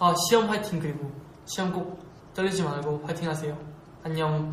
[0.01, 1.13] 아, 시험 화이팅, 그리고.
[1.47, 2.01] 시험 꼭
[2.35, 3.57] 떨리지 말고 화이팅 하세요.
[4.03, 4.51] 안녕.